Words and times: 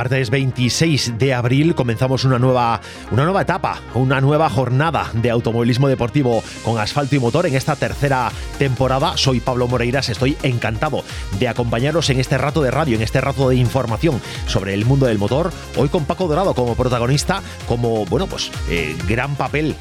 Martes 0.00 0.30
26 0.30 1.18
de 1.18 1.34
abril 1.34 1.74
comenzamos 1.74 2.24
una 2.24 2.38
nueva, 2.38 2.80
una 3.10 3.24
nueva 3.24 3.42
etapa, 3.42 3.82
una 3.92 4.18
nueva 4.22 4.48
jornada 4.48 5.10
de 5.12 5.28
automovilismo 5.28 5.88
deportivo 5.88 6.42
con 6.64 6.78
asfalto 6.78 7.16
y 7.16 7.18
motor 7.18 7.44
en 7.44 7.54
esta 7.54 7.76
tercera 7.76 8.32
temporada. 8.58 9.18
Soy 9.18 9.40
Pablo 9.40 9.68
Moreiras, 9.68 10.08
estoy 10.08 10.38
encantado 10.42 11.04
de 11.38 11.48
acompañaros 11.48 12.08
en 12.08 12.18
este 12.18 12.38
rato 12.38 12.62
de 12.62 12.70
radio, 12.70 12.96
en 12.96 13.02
este 13.02 13.20
rato 13.20 13.50
de 13.50 13.56
información 13.56 14.22
sobre 14.46 14.72
el 14.72 14.86
mundo 14.86 15.04
del 15.04 15.18
motor. 15.18 15.52
Hoy 15.76 15.90
con 15.90 16.06
Paco 16.06 16.28
Dorado 16.28 16.54
como 16.54 16.76
protagonista, 16.76 17.42
como, 17.68 18.06
bueno, 18.06 18.26
pues 18.26 18.50
eh, 18.70 18.96
gran 19.06 19.34
papel 19.34 19.76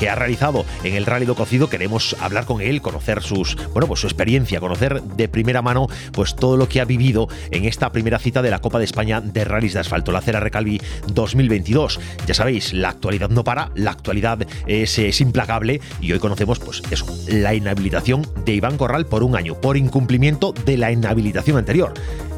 que 0.00 0.08
ha 0.08 0.14
realizado 0.14 0.64
en 0.82 0.94
el 0.94 1.04
Rally 1.04 1.26
do 1.26 1.34
Cocido. 1.34 1.68
Queremos 1.68 2.16
hablar 2.20 2.46
con 2.46 2.62
él, 2.62 2.80
conocer 2.80 3.22
sus, 3.22 3.56
bueno, 3.72 3.86
pues 3.86 4.00
su 4.00 4.06
experiencia, 4.06 4.58
conocer 4.58 5.02
de 5.02 5.28
primera 5.28 5.60
mano 5.60 5.88
pues 6.12 6.34
todo 6.34 6.56
lo 6.56 6.68
que 6.68 6.80
ha 6.80 6.86
vivido 6.86 7.28
en 7.50 7.66
esta 7.66 7.92
primera 7.92 8.18
cita 8.18 8.40
de 8.40 8.50
la 8.50 8.60
Copa 8.60 8.78
de 8.78 8.86
España 8.86 9.20
de 9.20 9.44
Rallys 9.44 9.74
de 9.74 9.80
Asfalto, 9.80 10.10
la 10.10 10.22
Cera 10.22 10.40
Recalvi 10.40 10.80
2022. 11.12 12.00
Ya 12.26 12.32
sabéis, 12.32 12.72
la 12.72 12.88
actualidad 12.88 13.28
no 13.28 13.44
para, 13.44 13.70
la 13.74 13.90
actualidad 13.90 14.46
es, 14.66 14.98
es 14.98 15.20
implacable 15.20 15.82
y 16.00 16.12
hoy 16.12 16.18
conocemos 16.18 16.58
pues 16.58 16.82
eso, 16.90 17.06
la 17.28 17.54
inhabilitación 17.54 18.26
de 18.46 18.54
Iván 18.54 18.78
Corral 18.78 19.04
por 19.04 19.22
un 19.22 19.36
año, 19.36 19.60
por 19.60 19.76
incumplimiento 19.76 20.54
de 20.64 20.78
la 20.78 20.90
inhabilitación 20.90 21.58
anterior. 21.58 21.92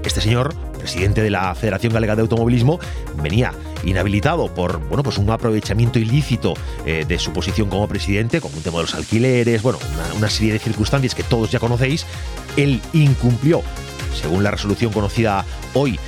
Este 0.05 0.21
señor, 0.21 0.53
presidente 0.83 1.23
de 1.23 1.31
la 1.31 1.55
Federación 1.55 1.93
Galega 1.93 2.17
de 2.17 2.23
Automovilismo, 2.23 2.79
venía 3.23 3.53
inhabilitado 3.85 4.53
por 4.53 4.79
bueno, 4.89 5.03
pues 5.03 5.17
un 5.19 5.31
aprovechamiento 5.31 5.99
ilícito 5.99 6.55
eh, 6.85 7.05
de 7.07 7.19
su 7.19 7.33
posición 7.33 7.69
como 7.69 7.89
presidente, 7.89 8.41
con 8.41 8.53
un 8.53 8.63
tema 8.63 8.79
de 8.79 8.83
los 8.83 8.95
alquileres, 8.95 9.63
bueno, 9.63 9.79
una, 9.95 10.15
una 10.15 10.31
serie 10.31 10.53
de 10.53 10.59
circunstancias 10.59 11.15
que 11.15 11.23
todos 11.23 11.51
ya 11.51 11.59
conocéis. 11.59 12.05
Él 12.57 12.81
incumplió, 12.93 13.63
según 14.21 14.43
la 14.43 14.51
resolución 14.51 14.93
conocida 14.93 15.45
hoy 15.75 15.99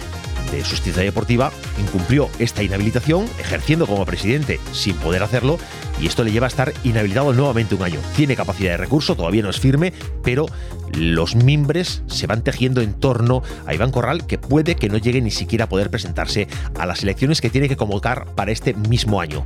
de 0.57 0.65
Justicia 0.65 1.03
Deportiva 1.03 1.53
incumplió 1.81 2.29
esta 2.39 2.63
inhabilitación 2.63 3.27
ejerciendo 3.39 3.87
como 3.87 4.05
presidente 4.05 4.61
sin 4.73 4.97
poder 4.97 5.23
hacerlo 5.23 5.59
y 6.01 6.07
esto 6.07 6.25
le 6.25 6.33
lleva 6.33 6.47
a 6.47 6.49
estar 6.49 6.73
inhabilitado 6.85 7.33
nuevamente 7.33 7.75
un 7.75 7.83
año. 7.83 8.01
Tiene 8.17 8.37
capacidad 8.37 8.73
de 8.73 8.77
recurso, 8.77 9.17
todavía 9.17 9.43
no 9.43 9.51
es 9.51 9.61
firme, 9.61 9.93
pero 10.23 10.47
los 10.93 11.37
mimbres 11.37 12.03
se 12.07 12.27
van 12.27 12.43
tejiendo 12.43 12.81
en 12.81 12.95
torno 12.95 13.43
a 13.67 13.75
Iván 13.75 13.91
Corral 13.91 14.27
que 14.27 14.39
puede 14.39 14.77
que 14.77 14.89
no 14.89 14.99
llegue 14.99 15.21
ni 15.21 15.31
siquiera 15.31 15.65
a 15.65 15.69
poder 15.69 15.91
presentarse 15.91 16.49
a 16.79 16.87
las 16.87 17.03
elecciones 17.03 17.41
que 17.41 17.51
tiene 17.51 17.69
que 17.69 17.77
convocar 17.77 18.27
para 18.35 18.53
este 18.53 18.75
mismo 18.75 19.21
año. 19.21 19.45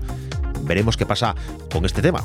Veremos 0.62 0.96
qué 0.96 1.06
pasa 1.06 1.34
con 1.72 1.84
este 1.84 2.02
tema. 2.02 2.22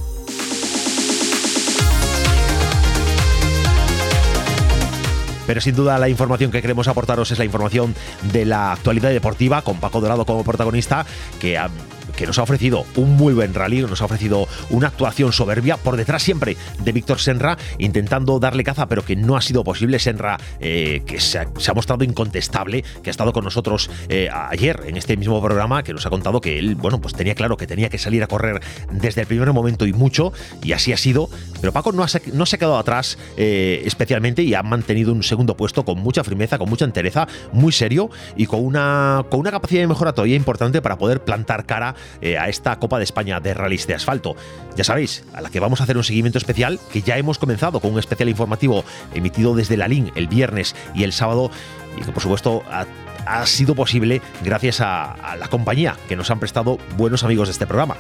Pero 5.46 5.62
sin 5.62 5.76
duda 5.76 6.00
la 6.00 6.10
información 6.10 6.52
que 6.52 6.62
queremos 6.62 6.88
aportaros 6.88 7.32
es 7.32 7.40
la 7.40 7.46
información 7.46 7.96
de 8.32 8.46
la 8.46 8.72
actualidad 8.72 9.10
deportiva, 9.10 9.62
con 9.62 9.80
Paco 9.80 10.02
Dorado 10.02 10.26
como 10.26 10.44
protagonista, 10.44 11.06
que 11.40 11.58
ha 11.58 11.70
que 12.16 12.26
nos 12.26 12.40
ha 12.40 12.44
ofrecido 12.44 12.86
un 12.96 13.16
muy 13.16 13.34
buen 13.34 13.54
rally, 13.54 13.82
nos 13.82 14.02
ha 14.02 14.06
ofrecido 14.06 14.48
una 14.70 14.88
actuación 14.88 15.32
soberbia 15.32 15.78
por 15.78 15.98
detrás 15.98 16.24
siempre 16.24 16.58
de 16.84 16.92
Víctor 16.92 17.20
Senra, 17.20 17.58
intentando 17.78 18.40
darle 18.40 18.64
caza, 18.64 18.88
pero 18.88 19.04
que 19.04 19.16
no 19.16 19.36
ha 19.36 19.42
sido 19.42 19.64
posible. 19.64 20.00
Senra, 20.00 20.38
eh, 20.60 21.04
que 21.06 21.20
se 21.20 21.40
ha, 21.40 21.74
mostrado 21.74 22.04
incontestable, 22.04 22.84
que 23.02 23.10
ha 23.10 23.12
estado 23.12 23.34
con 23.34 23.44
nosotros 23.44 23.90
eh, 24.10 24.30
ayer 24.32 24.82
en 24.86 24.98
este 24.98 25.18
mismo 25.18 25.42
programa, 25.42 25.84
que 25.84 25.94
nos 25.94 26.06
ha 26.06 26.10
contado 26.10 26.42
que 26.42 26.60
él, 26.60 26.76
bueno, 26.76 27.00
pues 27.00 27.14
tenía 27.14 27.36
claro 27.36 27.58
que 27.58 27.68
tenía 27.68 27.90
que 27.90 27.98
salir 27.98 28.24
a 28.24 28.28
correr 28.28 28.62
desde 28.92 29.22
el 29.22 29.28
primer 29.28 29.52
momento 29.54 29.86
y 29.86 29.94
mucho, 29.94 30.34
y 30.64 30.74
así 30.74 30.94
ha 30.94 30.98
sido. 30.98 31.30
Pero 31.62 31.72
Paco 31.72 31.92
no, 31.92 32.04
ha, 32.04 32.08
no 32.34 32.46
se 32.46 32.56
ha 32.56 32.60
quedado 32.60 32.78
atrás 32.78 33.18
eh, 33.38 33.82
especialmente 33.86 34.44
y 34.44 34.54
ha 34.54 34.64
mantenido 34.64 35.14
un 35.14 35.24
segundo 35.24 35.56
puesto 35.56 35.86
con 35.86 36.00
mucha 36.00 36.24
firmeza, 36.24 36.58
con 36.58 36.70
mucha 36.70 36.86
entereza, 36.86 37.28
muy 37.52 37.72
serio 37.72 38.10
y 38.36 38.46
con 38.46 38.64
una, 38.66 39.26
con 39.30 39.40
una 39.40 39.52
capacidad 39.52 39.82
de 39.82 39.88
mejora 39.88 40.14
todavía 40.14 40.36
importante 40.36 40.82
para 40.82 40.98
poder 40.98 41.24
plantar 41.24 41.66
cara 41.66 41.96
eh, 42.22 42.38
a 42.38 42.50
esta 42.50 42.78
Copa 42.80 42.98
de 42.98 43.04
España 43.04 43.40
de 43.40 43.54
rallies 43.54 43.88
de 43.88 43.96
asfalto. 43.96 44.36
Ya 44.76 44.84
sabéis, 44.84 45.24
a 45.34 45.42
la 45.42 45.50
que 45.50 45.60
vamos 45.60 45.82
a 45.82 45.84
hacer 45.84 45.98
un 45.98 46.04
seguimiento 46.04 46.38
especial, 46.38 46.80
que 46.92 47.02
ya 47.02 47.18
hemos 47.18 47.38
comenzado 47.38 47.80
con 47.80 47.94
un 47.94 48.00
especial 48.00 48.30
informativo 48.30 48.84
emitido 49.14 49.56
desde 49.56 49.78
la 49.78 49.88
LIN 49.88 50.12
el 50.16 50.28
viernes 50.28 50.76
y 50.94 51.04
el 51.04 51.14
sábado, 51.14 51.52
y 51.98 52.02
que 52.02 52.12
por 52.12 52.24
supuesto 52.24 52.64
ha, 52.70 52.86
ha 53.26 53.46
sido 53.46 53.76
posible 53.76 54.22
gracias 54.44 54.82
a, 54.82 55.12
a 55.12 55.36
la 55.36 55.48
compañía 55.48 55.96
que 56.08 56.16
nos 56.16 56.32
han 56.32 56.40
prestado 56.40 56.78
buenos 56.98 57.24
amigos 57.24 57.48
de 57.48 57.52
este 57.54 57.68
programa. 57.68 57.96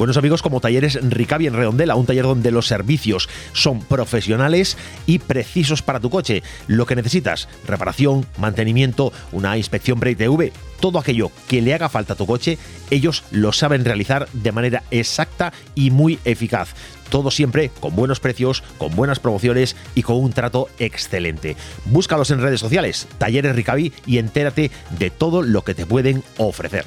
Buenos 0.00 0.16
amigos 0.16 0.40
como 0.40 0.62
Talleres 0.62 0.98
Ricavi 1.02 1.46
en 1.46 1.52
Redondela, 1.52 1.94
un 1.94 2.06
taller 2.06 2.24
donde 2.24 2.50
los 2.50 2.66
servicios 2.66 3.28
son 3.52 3.80
profesionales 3.80 4.78
y 5.04 5.18
precisos 5.18 5.82
para 5.82 6.00
tu 6.00 6.08
coche. 6.08 6.42
Lo 6.68 6.86
que 6.86 6.96
necesitas, 6.96 7.50
reparación, 7.66 8.24
mantenimiento, 8.38 9.12
una 9.30 9.58
inspección 9.58 10.00
pre-TV, 10.00 10.54
todo 10.80 10.98
aquello 10.98 11.30
que 11.48 11.60
le 11.60 11.74
haga 11.74 11.90
falta 11.90 12.14
a 12.14 12.16
tu 12.16 12.24
coche, 12.24 12.56
ellos 12.88 13.24
lo 13.30 13.52
saben 13.52 13.84
realizar 13.84 14.26
de 14.32 14.52
manera 14.52 14.84
exacta 14.90 15.52
y 15.74 15.90
muy 15.90 16.18
eficaz. 16.24 16.70
Todo 17.10 17.30
siempre 17.30 17.70
con 17.78 17.94
buenos 17.94 18.20
precios, 18.20 18.62
con 18.78 18.96
buenas 18.96 19.18
promociones 19.18 19.76
y 19.94 20.02
con 20.02 20.16
un 20.16 20.32
trato 20.32 20.70
excelente. 20.78 21.58
Búscalos 21.84 22.30
en 22.30 22.40
redes 22.40 22.60
sociales, 22.60 23.06
Talleres 23.18 23.54
Ricavi, 23.54 23.92
y 24.06 24.16
entérate 24.16 24.70
de 24.98 25.10
todo 25.10 25.42
lo 25.42 25.62
que 25.62 25.74
te 25.74 25.84
pueden 25.84 26.22
ofrecer. 26.38 26.86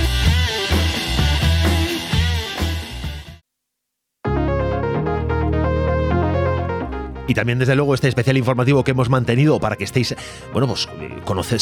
Y 7.31 7.33
también 7.33 7.59
desde 7.59 7.77
luego 7.77 7.95
este 7.95 8.09
especial 8.09 8.35
informativo 8.35 8.83
que 8.83 8.91
hemos 8.91 9.07
mantenido 9.07 9.57
para 9.57 9.77
que 9.77 9.85
estéis, 9.85 10.13
bueno, 10.51 10.67
pues 10.67 10.89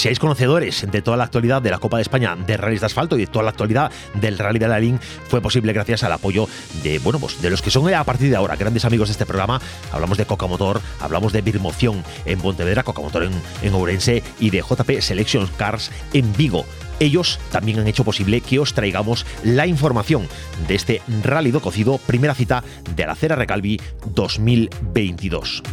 seáis 0.02 0.18
conocedores 0.18 0.88
de 0.90 1.02
toda 1.04 1.16
la 1.16 1.26
actualidad 1.26 1.62
de 1.62 1.70
la 1.70 1.78
Copa 1.78 1.98
de 1.98 2.02
España 2.02 2.36
de 2.36 2.58
rallies 2.58 2.80
de 2.80 2.88
asfalto 2.88 3.18
y 3.18 3.20
de 3.20 3.28
toda 3.28 3.44
la 3.44 3.52
actualidad 3.52 3.92
del 4.16 4.40
Rally 4.40 4.58
de 4.58 4.68
la 4.68 4.80
Lin 4.80 5.00
fue 5.28 5.42
posible 5.42 5.72
gracias 5.72 6.04
al 6.04 6.12
apoyo 6.12 6.48
de, 6.82 6.98
bueno, 6.98 7.20
pues 7.20 7.40
de 7.40 7.52
los 7.52 7.62
que 7.62 7.70
son 7.70 7.94
a 7.94 8.04
partir 8.04 8.32
de 8.32 8.36
ahora 8.36 8.56
grandes 8.56 8.84
amigos 8.84 9.10
de 9.10 9.12
este 9.12 9.28
programa. 9.28 9.62
Hablamos 9.92 10.18
de 10.18 10.26
Coca 10.26 10.48
Motor, 10.48 10.82
hablamos 11.00 11.34
de 11.34 11.44
Birmoción 11.44 12.04
en 12.26 12.40
Pontevedra, 12.40 12.82
Coca 12.82 13.04
Motor 13.04 13.26
en, 13.26 13.34
en 13.62 13.74
Ourense 13.76 14.24
y 14.40 14.50
de 14.50 14.62
JP 14.62 15.02
Selection 15.02 15.48
Cars 15.56 15.92
en 16.14 16.34
Vigo 16.34 16.66
ellos 17.00 17.40
también 17.52 17.80
han 17.80 17.88
hecho 17.88 18.04
posible 18.04 18.42
que 18.42 18.60
os 18.60 18.74
traigamos 18.74 19.26
la 19.44 19.68
información 19.68 20.28
de 20.68 20.76
este 20.76 21.02
Rally 21.24 21.52
do 21.52 21.62
Cocido, 21.62 21.98
primera 21.98 22.36
cita 22.36 22.64
de 22.96 23.06
la 23.06 23.16
Cera 23.16 23.36
Recalvi 23.36 23.80
2022. 24.14 25.64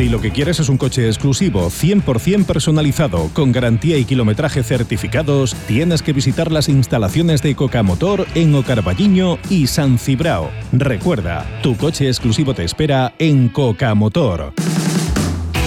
Si 0.00 0.08
lo 0.08 0.20
que 0.20 0.30
quieres 0.30 0.58
es 0.60 0.70
un 0.70 0.78
coche 0.78 1.08
exclusivo, 1.08 1.68
100% 1.68 2.46
personalizado, 2.46 3.28
con 3.34 3.52
garantía 3.52 3.98
y 3.98 4.06
kilometraje 4.06 4.62
certificados, 4.62 5.54
tienes 5.66 6.00
que 6.00 6.14
visitar 6.14 6.50
las 6.50 6.70
instalaciones 6.70 7.42
de 7.42 7.54
Coca 7.54 7.82
Motor 7.82 8.26
en 8.34 8.54
Ocarballiño 8.54 9.38
y 9.50 9.66
San 9.66 9.98
Cibrao. 9.98 10.50
Recuerda, 10.72 11.44
tu 11.62 11.76
coche 11.76 12.08
exclusivo 12.08 12.54
te 12.54 12.64
espera 12.64 13.12
en 13.18 13.48
Coca 13.48 13.94
Motor. 13.94 14.54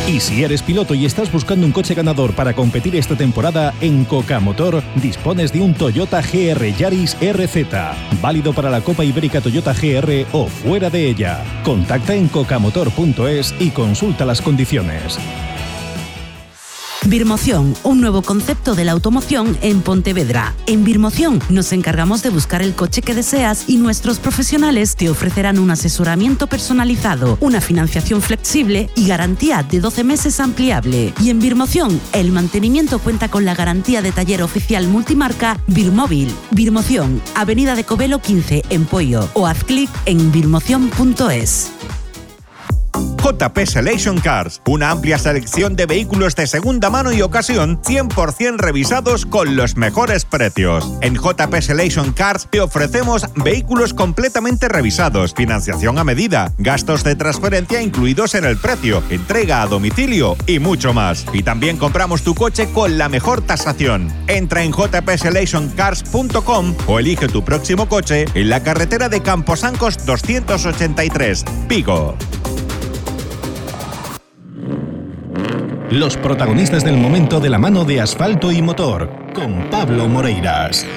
Y 0.07 0.19
si 0.19 0.43
eres 0.43 0.61
piloto 0.61 0.93
y 0.95 1.05
estás 1.05 1.31
buscando 1.31 1.65
un 1.65 1.71
coche 1.71 1.93
ganador 1.93 2.33
para 2.33 2.53
competir 2.53 2.95
esta 2.97 3.15
temporada, 3.15 3.73
en 3.79 4.03
Coca 4.03 4.41
Motor 4.41 4.83
dispones 4.95 5.53
de 5.53 5.61
un 5.61 5.73
Toyota 5.73 6.21
GR 6.21 6.73
Yaris 6.75 7.15
RZ, 7.21 7.67
válido 8.21 8.51
para 8.51 8.69
la 8.69 8.81
Copa 8.81 9.05
Ibérica 9.05 9.39
Toyota 9.39 9.73
GR 9.73 10.25
o 10.33 10.47
fuera 10.47 10.89
de 10.89 11.07
ella. 11.07 11.41
Contacta 11.63 12.13
en 12.15 12.27
cocamotor.es 12.27 13.55
y 13.59 13.69
consulta 13.69 14.25
las 14.25 14.41
condiciones. 14.41 15.17
Birmoción, 17.05 17.75
un 17.83 17.99
nuevo 17.99 18.21
concepto 18.21 18.75
de 18.75 18.85
la 18.85 18.93
automoción 18.93 19.57
en 19.61 19.81
Pontevedra. 19.81 20.55
En 20.67 20.85
Birmoción 20.85 21.41
nos 21.49 21.73
encargamos 21.73 22.23
de 22.23 22.29
buscar 22.29 22.61
el 22.61 22.75
coche 22.75 23.01
que 23.01 23.13
deseas 23.13 23.65
y 23.67 23.75
nuestros 23.75 24.19
profesionales 24.19 24.95
te 24.95 25.09
ofrecerán 25.09 25.59
un 25.59 25.69
asesoramiento 25.69 26.47
personalizado, 26.47 27.37
una 27.41 27.59
financiación 27.59 28.21
flexible 28.21 28.89
y 28.95 29.07
garantía 29.07 29.63
de 29.63 29.81
12 29.81 30.03
meses 30.05 30.39
ampliable. 30.39 31.13
Y 31.21 31.29
en 31.29 31.39
Birmoción, 31.39 31.99
el 32.13 32.31
mantenimiento 32.31 32.99
cuenta 32.99 33.29
con 33.29 33.43
la 33.43 33.53
garantía 33.53 34.01
de 34.01 34.13
taller 34.13 34.41
oficial 34.41 34.87
multimarca 34.87 35.59
Birmóvil. 35.67 36.33
Birmoción, 36.51 37.21
Avenida 37.35 37.75
de 37.75 37.83
Covelo 37.83 38.19
15 38.19 38.63
en 38.69 38.85
Pollo 38.85 39.27
o 39.33 39.45
haz 39.45 39.63
clic 39.65 39.89
en 40.05 40.31
birmoción.es. 40.31 41.71
JP 43.23 43.65
Selection 43.65 44.19
Cars, 44.19 44.61
una 44.65 44.91
amplia 44.91 45.17
selección 45.17 45.77
de 45.77 45.85
vehículos 45.85 46.35
de 46.35 46.45
segunda 46.45 46.89
mano 46.89 47.13
y 47.13 47.21
ocasión 47.21 47.81
100% 47.81 48.57
revisados 48.57 49.25
con 49.25 49.55
los 49.55 49.77
mejores 49.77 50.25
precios. 50.25 50.91
En 50.99 51.15
JP 51.15 51.61
Selection 51.61 52.11
Cars 52.11 52.49
te 52.51 52.59
ofrecemos 52.59 53.25
vehículos 53.35 53.93
completamente 53.93 54.67
revisados, 54.67 55.33
financiación 55.33 55.99
a 55.99 56.03
medida, 56.03 56.51
gastos 56.57 57.05
de 57.05 57.15
transferencia 57.15 57.81
incluidos 57.81 58.35
en 58.35 58.43
el 58.43 58.57
precio, 58.57 59.01
entrega 59.09 59.61
a 59.61 59.67
domicilio 59.67 60.35
y 60.45 60.59
mucho 60.59 60.93
más. 60.93 61.25
Y 61.31 61.43
también 61.43 61.77
compramos 61.77 62.23
tu 62.23 62.35
coche 62.35 62.67
con 62.73 62.97
la 62.97 63.07
mejor 63.07 63.41
tasación. 63.41 64.11
Entra 64.27 64.63
en 64.63 64.73
jpselectioncars.com 64.73 66.75
o 66.87 66.99
elige 66.99 67.29
tu 67.29 67.45
próximo 67.45 67.87
coche 67.87 68.25
en 68.33 68.49
la 68.49 68.63
carretera 68.63 69.07
de 69.07 69.21
Camposancos 69.21 70.05
283, 70.05 71.45
Pico. 71.69 72.17
Los 75.93 76.17
protagonistas 76.17 76.83
del 76.83 76.97
momento 76.97 77.39
de 77.39 77.51
la 77.51 77.59
mano 77.59 77.85
de 77.85 78.01
asfalto 78.01 78.51
y 78.51 78.63
motor, 78.63 79.11
con 79.31 79.69
Pablo 79.69 80.07
Moreiras. 80.07 80.87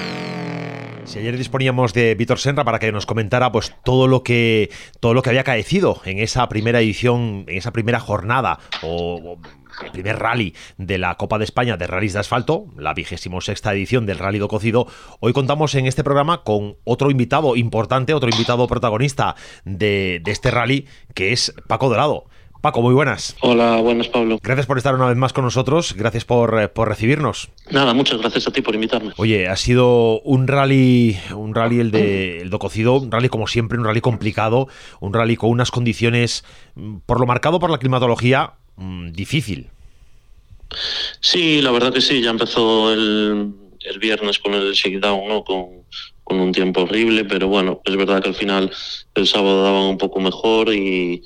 Si 1.04 1.19
ayer 1.19 1.37
disponíamos 1.37 1.93
de 1.93 2.14
Víctor 2.14 2.38
Senra 2.38 2.64
para 2.64 2.78
que 2.78 2.90
nos 2.93 3.04
comentara 3.04 3.52
pues 3.52 3.75
todo 3.84 4.08
lo 4.08 4.22
que 4.22 4.70
todo 4.98 5.12
lo 5.12 5.20
que 5.20 5.28
había 5.28 5.44
caecido 5.44 6.00
en 6.06 6.19
esa 6.19 6.48
primera 6.48 6.81
edición, 6.81 7.44
en 7.46 7.58
esa 7.58 7.72
primera 7.72 8.00
jornada 8.00 8.58
o, 8.82 9.37
el 9.84 9.90
primer 9.90 10.19
rally 10.19 10.54
de 10.78 10.96
la 10.96 11.16
Copa 11.16 11.37
de 11.37 11.44
España 11.44 11.76
de 11.76 11.87
rallies 11.87 12.14
de 12.14 12.20
asfalto, 12.20 12.64
la 12.78 12.94
vigésimo 12.94 13.43
sexta 13.43 13.75
edición 13.75 14.06
del 14.06 14.19
Rally 14.19 14.38
do 14.38 14.48
Cocido. 14.48 14.87
Hoy 15.20 15.34
contamos 15.34 15.75
en 15.75 15.84
este 15.84 16.04
programa 16.04 16.43
con 16.43 16.78
otro 16.84 17.10
invitado 17.10 17.54
importante, 17.54 18.14
otro 18.14 18.31
invitado 18.31 18.66
protagonista 18.66 19.37
de 19.66 20.22
este 20.25 20.50
rally, 20.50 20.88
que 21.12 21.34
es 21.34 21.52
Paco 21.66 21.90
Dorado. 21.90 22.25
Paco, 22.67 22.83
muy 22.83 22.95
buenas. 22.95 23.37
Hola, 23.43 23.77
buenas, 23.77 24.09
Pablo. 24.09 24.41
Gracias 24.43 24.67
por 24.67 24.77
estar 24.77 24.93
una 24.93 25.07
vez 25.07 25.17
más 25.17 25.33
con 25.33 25.45
nosotros. 25.45 25.95
Gracias 25.97 26.25
por, 26.25 26.61
eh, 26.61 26.67
por 26.67 26.89
recibirnos. 26.89 27.49
Nada, 27.71 27.95
muchas 27.95 28.19
gracias 28.19 28.49
a 28.49 28.51
ti 28.51 28.61
por 28.61 28.75
invitarme. 28.75 29.13
Oye, 29.19 29.47
ha 29.47 29.55
sido 29.55 30.21
un 30.23 30.49
rally, 30.49 31.17
un 31.33 31.55
rally 31.55 31.79
el 31.79 31.93
de 31.93 32.39
el 32.39 32.51
Dococido, 32.51 32.97
un 32.97 33.13
rally 33.13 33.29
como 33.29 33.47
siempre, 33.47 33.79
un 33.79 33.85
rally 33.85 34.01
complicado, 34.01 34.67
un 34.99 35.15
rally 35.15 35.37
con 35.37 35.51
unas 35.51 35.71
condiciones, 35.71 36.45
mm, 36.75 36.97
por 37.07 37.21
lo 37.21 37.27
marcado 37.27 37.61
por 37.61 37.71
la 37.71 37.79
climatología, 37.79 38.55
mm, 38.75 39.13
difícil. 39.13 39.69
Sí, 41.21 41.63
la 41.63 41.71
verdad 41.71 41.93
que 41.93 42.01
sí, 42.01 42.21
ya 42.21 42.31
empezó 42.31 42.93
el, 42.93 43.55
el 43.79 43.99
viernes 44.01 44.41
con 44.41 44.55
el 44.55 44.73
shakedown, 44.73 45.29
¿no? 45.29 45.45
Con, 45.45 45.67
con 46.25 46.41
un 46.41 46.51
tiempo 46.51 46.83
horrible, 46.83 47.25
pero 47.27 47.47
bueno, 47.47 47.81
es 47.85 47.97
verdad 47.97 48.21
que 48.21 48.31
al 48.31 48.35
final 48.35 48.73
el 49.15 49.27
sábado 49.29 49.63
daban 49.63 49.83
un 49.83 49.99
poco 49.99 50.19
mejor 50.19 50.75
y 50.75 51.23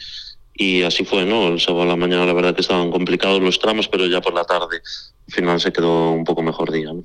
y 0.61 0.83
así 0.83 1.07
fue, 1.07 1.25
¿no? 1.25 1.49
El 1.49 1.59
sábado 1.59 1.85
a 1.85 1.87
la 1.87 1.97
mañana 1.97 2.27
la 2.27 2.35
verdad 2.35 2.55
que 2.55 2.61
estaban 2.61 2.91
complicados 2.91 3.41
los 3.41 3.59
tramos, 3.59 3.89
pero 3.89 4.05
ya 4.07 4.21
por 4.21 4.35
la 4.35 4.45
tarde 4.45 4.83
al 5.27 5.33
final 5.35 5.59
se 5.59 5.73
quedó 5.73 6.11
un 6.11 6.25
poco 6.25 6.43
mejor 6.43 6.71
día, 6.71 6.93
¿no? 6.93 7.03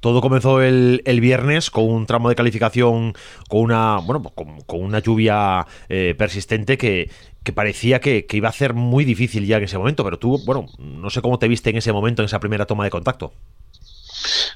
Todo 0.00 0.20
comenzó 0.20 0.60
el, 0.60 1.00
el, 1.06 1.22
viernes 1.22 1.70
con 1.70 1.84
un 1.88 2.04
tramo 2.04 2.28
de 2.28 2.34
calificación 2.34 3.14
con 3.48 3.62
una 3.62 3.96
bueno 3.96 4.24
con, 4.24 4.60
con 4.60 4.82
una 4.82 4.98
lluvia 4.98 5.66
eh, 5.88 6.14
persistente 6.18 6.76
que, 6.76 7.08
que 7.42 7.54
parecía 7.54 7.98
que, 7.98 8.26
que, 8.26 8.36
iba 8.36 8.50
a 8.50 8.52
ser 8.52 8.74
muy 8.74 9.06
difícil 9.06 9.46
ya 9.46 9.56
en 9.56 9.64
ese 9.64 9.78
momento, 9.78 10.04
pero 10.04 10.18
tú, 10.18 10.38
bueno, 10.44 10.66
no 10.78 11.08
sé 11.08 11.22
cómo 11.22 11.38
te 11.38 11.48
viste 11.48 11.70
en 11.70 11.78
ese 11.78 11.94
momento, 11.94 12.20
en 12.20 12.26
esa 12.26 12.40
primera 12.40 12.66
toma 12.66 12.84
de 12.84 12.90
contacto. 12.90 13.32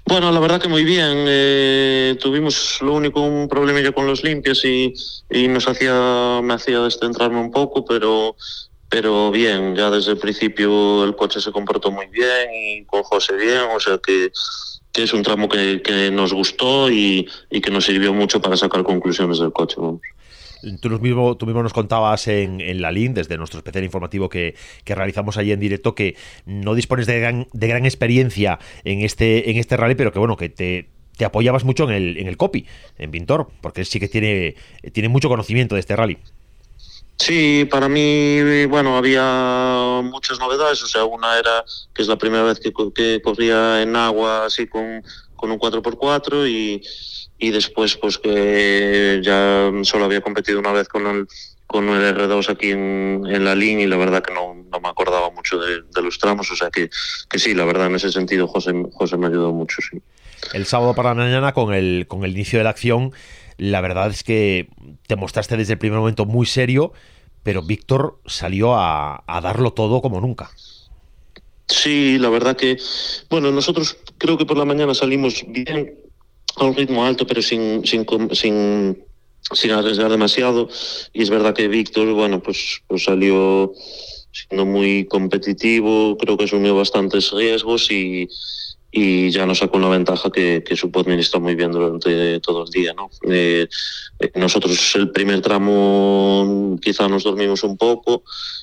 Bueno, 0.07 0.31
la 0.33 0.41
verdad 0.41 0.61
que 0.61 0.69
muy 0.69 0.85
bien. 0.85 1.25
Eh, 1.29 2.17
tuvimos 2.21 2.79
lo 2.81 2.95
único 2.95 3.21
un 3.21 3.49
problemilla 3.49 3.93
con 3.93 4.07
los 4.07 4.25
limpios 4.25 4.65
y, 4.65 4.93
y 5.31 5.49
nos 5.49 5.69
hacía, 5.69 6.41
me 6.43 6.55
hacía 6.55 6.81
descentrarme 6.81 7.41
un 7.41 7.51
poco, 7.51 7.85
pero, 7.85 8.37
pero 8.89 9.31
bien, 9.31 9.77
ya 9.77 9.91
desde 9.91 10.13
el 10.13 10.19
principio 10.19 11.05
el 11.05 11.15
coche 11.17 11.41
se 11.41 11.53
comportó 11.53 11.91
muy 11.91 12.07
bien 12.07 12.51
y 12.55 12.85
con 12.85 13.03
José 13.03 13.37
bien, 13.37 13.63
o 13.75 13.81
sea 13.81 13.99
que, 13.99 14.33
que 14.93 15.03
es 15.05 15.13
un 15.13 15.23
tramo 15.23 15.49
que, 15.49 15.83
que 15.83 16.11
nos 16.11 16.33
gustó 16.33 16.91
y, 16.91 17.29
y, 17.51 17.61
que 17.61 17.71
nos 17.71 17.85
sirvió 17.85 18.13
mucho 18.13 18.41
para 18.41 18.57
sacar 18.57 18.83
conclusiones 18.83 19.39
del 19.39 19.53
coche. 19.53 19.77
Tú 20.81 20.91
mismo, 21.01 21.37
tú 21.37 21.47
mismo 21.47 21.63
nos 21.63 21.73
contabas 21.73 22.29
en, 22.29 22.61
en 22.61 22.83
la 22.83 22.93
LIN, 22.93 23.15
desde 23.15 23.37
nuestro 23.37 23.59
especial 23.59 23.85
informativo 23.85 24.29
que, 24.29 24.55
que, 24.85 24.95
realizamos 24.95 25.37
allí 25.37 25.53
en 25.53 25.61
directo, 25.61 25.95
que 25.95 26.17
no 26.47 26.75
dispones 26.75 27.07
de 27.07 27.21
gran, 27.21 27.49
de 27.53 27.69
gran 27.69 27.87
experiencia 27.87 28.59
en 28.85 29.01
este, 29.01 29.51
en 29.51 29.57
este 29.57 29.77
rally, 29.77 29.95
pero 29.95 30.13
que 30.13 30.19
bueno, 30.19 30.37
que 30.37 30.49
te, 30.49 30.89
te 31.17 31.25
apoyabas 31.25 31.65
mucho 31.65 31.85
en 31.85 31.91
el, 31.91 32.19
en 32.19 32.27
el 32.27 32.37
copy, 32.37 32.67
en 32.99 33.11
Pintor, 33.11 33.51
porque 33.61 33.85
sí 33.85 34.01
que 34.01 34.09
tiene, 34.09 34.57
tiene 34.93 35.09
mucho 35.09 35.29
conocimiento 35.29 35.75
de 35.75 35.81
este 35.81 35.97
rally. 35.97 36.19
Sí, 37.21 37.69
para 37.71 37.87
mí, 37.87 38.65
bueno, 38.65 38.97
había 38.97 40.01
muchas 40.03 40.39
novedades. 40.39 40.83
O 40.83 40.87
sea, 40.87 41.05
una 41.05 41.39
era 41.39 41.63
que 41.93 42.01
es 42.01 42.09
la 42.09 42.17
primera 42.17 42.45
vez 42.45 42.59
que, 42.59 42.73
que 42.95 43.21
corría 43.21 43.83
en 43.83 43.95
agua 43.95 44.47
así 44.47 44.67
con, 44.67 45.03
con 45.37 45.51
un 45.51 45.59
4x4 45.59 46.49
y, 46.49 46.83
y 47.41 47.51
después 47.51 47.97
pues 47.97 48.19
que 48.19 49.21
ya 49.25 49.73
solo 49.83 50.05
había 50.05 50.21
competido 50.21 50.61
una 50.61 50.73
vez 50.73 50.89
con 50.89 51.07
el 51.07 51.27
con 51.67 51.89
el 51.89 52.17
R2 52.17 52.51
aquí 52.51 52.73
en, 52.73 53.23
en 53.29 53.45
la 53.45 53.55
línea 53.55 53.85
y 53.85 53.89
la 53.89 53.97
verdad 53.97 54.25
que 54.25 54.35
no, 54.35 54.55
no 54.55 54.81
me 54.81 54.89
acordaba 54.89 55.31
mucho 55.31 55.57
de, 55.59 55.83
de, 55.83 56.03
los 56.03 56.19
tramos, 56.19 56.51
o 56.51 56.57
sea 56.57 56.69
que, 56.69 56.91
que 57.29 57.39
sí, 57.39 57.55
la 57.55 57.65
verdad 57.65 57.87
en 57.87 57.95
ese 57.95 58.11
sentido 58.11 58.49
José, 58.49 58.73
José 58.93 59.17
me 59.17 59.29
ayudó 59.29 59.53
mucho, 59.53 59.77
sí. 59.89 60.03
El 60.53 60.67
sábado 60.67 60.95
para 60.95 61.11
la 61.11 61.23
mañana 61.23 61.53
con 61.53 61.73
el, 61.73 62.07
con 62.09 62.25
el 62.25 62.33
inicio 62.33 62.59
de 62.59 62.65
la 62.65 62.71
acción, 62.71 63.13
la 63.57 63.81
verdad 63.81 64.11
es 64.11 64.25
que 64.25 64.69
te 65.07 65.15
mostraste 65.15 65.57
desde 65.57 65.75
el 65.75 65.79
primer 65.79 66.01
momento 66.01 66.27
muy 66.27 66.45
serio, 66.45 66.93
pero 67.45 67.63
Víctor 67.63 68.19
salió 68.27 68.75
a, 68.75 69.23
a 69.25 69.41
darlo 69.41 69.73
todo 69.73 70.03
como 70.03 70.21
nunca. 70.21 70.51
Sí, 71.69 72.19
la 72.19 72.31
verdad 72.31 72.57
que, 72.57 72.79
bueno, 73.29 73.53
nosotros 73.53 73.97
creo 74.19 74.37
que 74.37 74.45
por 74.45 74.57
la 74.57 74.65
mañana 74.65 74.93
salimos 74.93 75.45
bien, 75.47 76.00
a 76.65 76.69
un 76.69 76.77
ritmo 76.77 77.05
alto, 77.05 77.27
pero 77.27 77.43
sin, 77.43 77.85
sin, 77.87 78.07
sin, 78.33 79.05
sin 79.53 79.71
arriesgar 79.71 80.11
demasiado. 80.11 80.69
Y 81.13 81.23
es 81.23 81.31
verdad 81.31 81.55
que 81.55 81.69
Víctor, 81.69 82.13
bueno, 82.13 82.43
pues, 82.43 82.83
pues 82.87 83.05
salió 83.05 83.73
siendo 84.33 84.65
muy 84.65 85.07
competitivo, 85.07 86.17
creo 86.17 86.37
que 86.37 86.45
asumió 86.45 86.77
bastantes 86.77 87.33
riesgos 87.33 87.91
y, 87.91 88.29
y 88.93 89.31
ya 89.31 89.47
nos 89.47 89.59
sacó 89.59 89.79
una 89.79 89.89
ventaja 89.89 90.31
que, 90.31 90.63
que 90.65 90.77
supo 90.77 91.01
administrar 91.01 91.43
muy 91.43 91.55
bien 91.55 91.71
durante 91.71 92.41
todo 92.41 92.65
el 92.65 92.71
día. 92.71 92.93
¿no? 92.95 93.11
Eh, 93.29 93.69
nosotros 94.35 94.95
el 94.97 95.11
primer 95.11 95.41
tramo 95.41 96.79
quizá 96.83 97.09
nos 97.09 97.25
dormimos 97.25 97.63
un 97.63 97.77
poco 97.77 98.23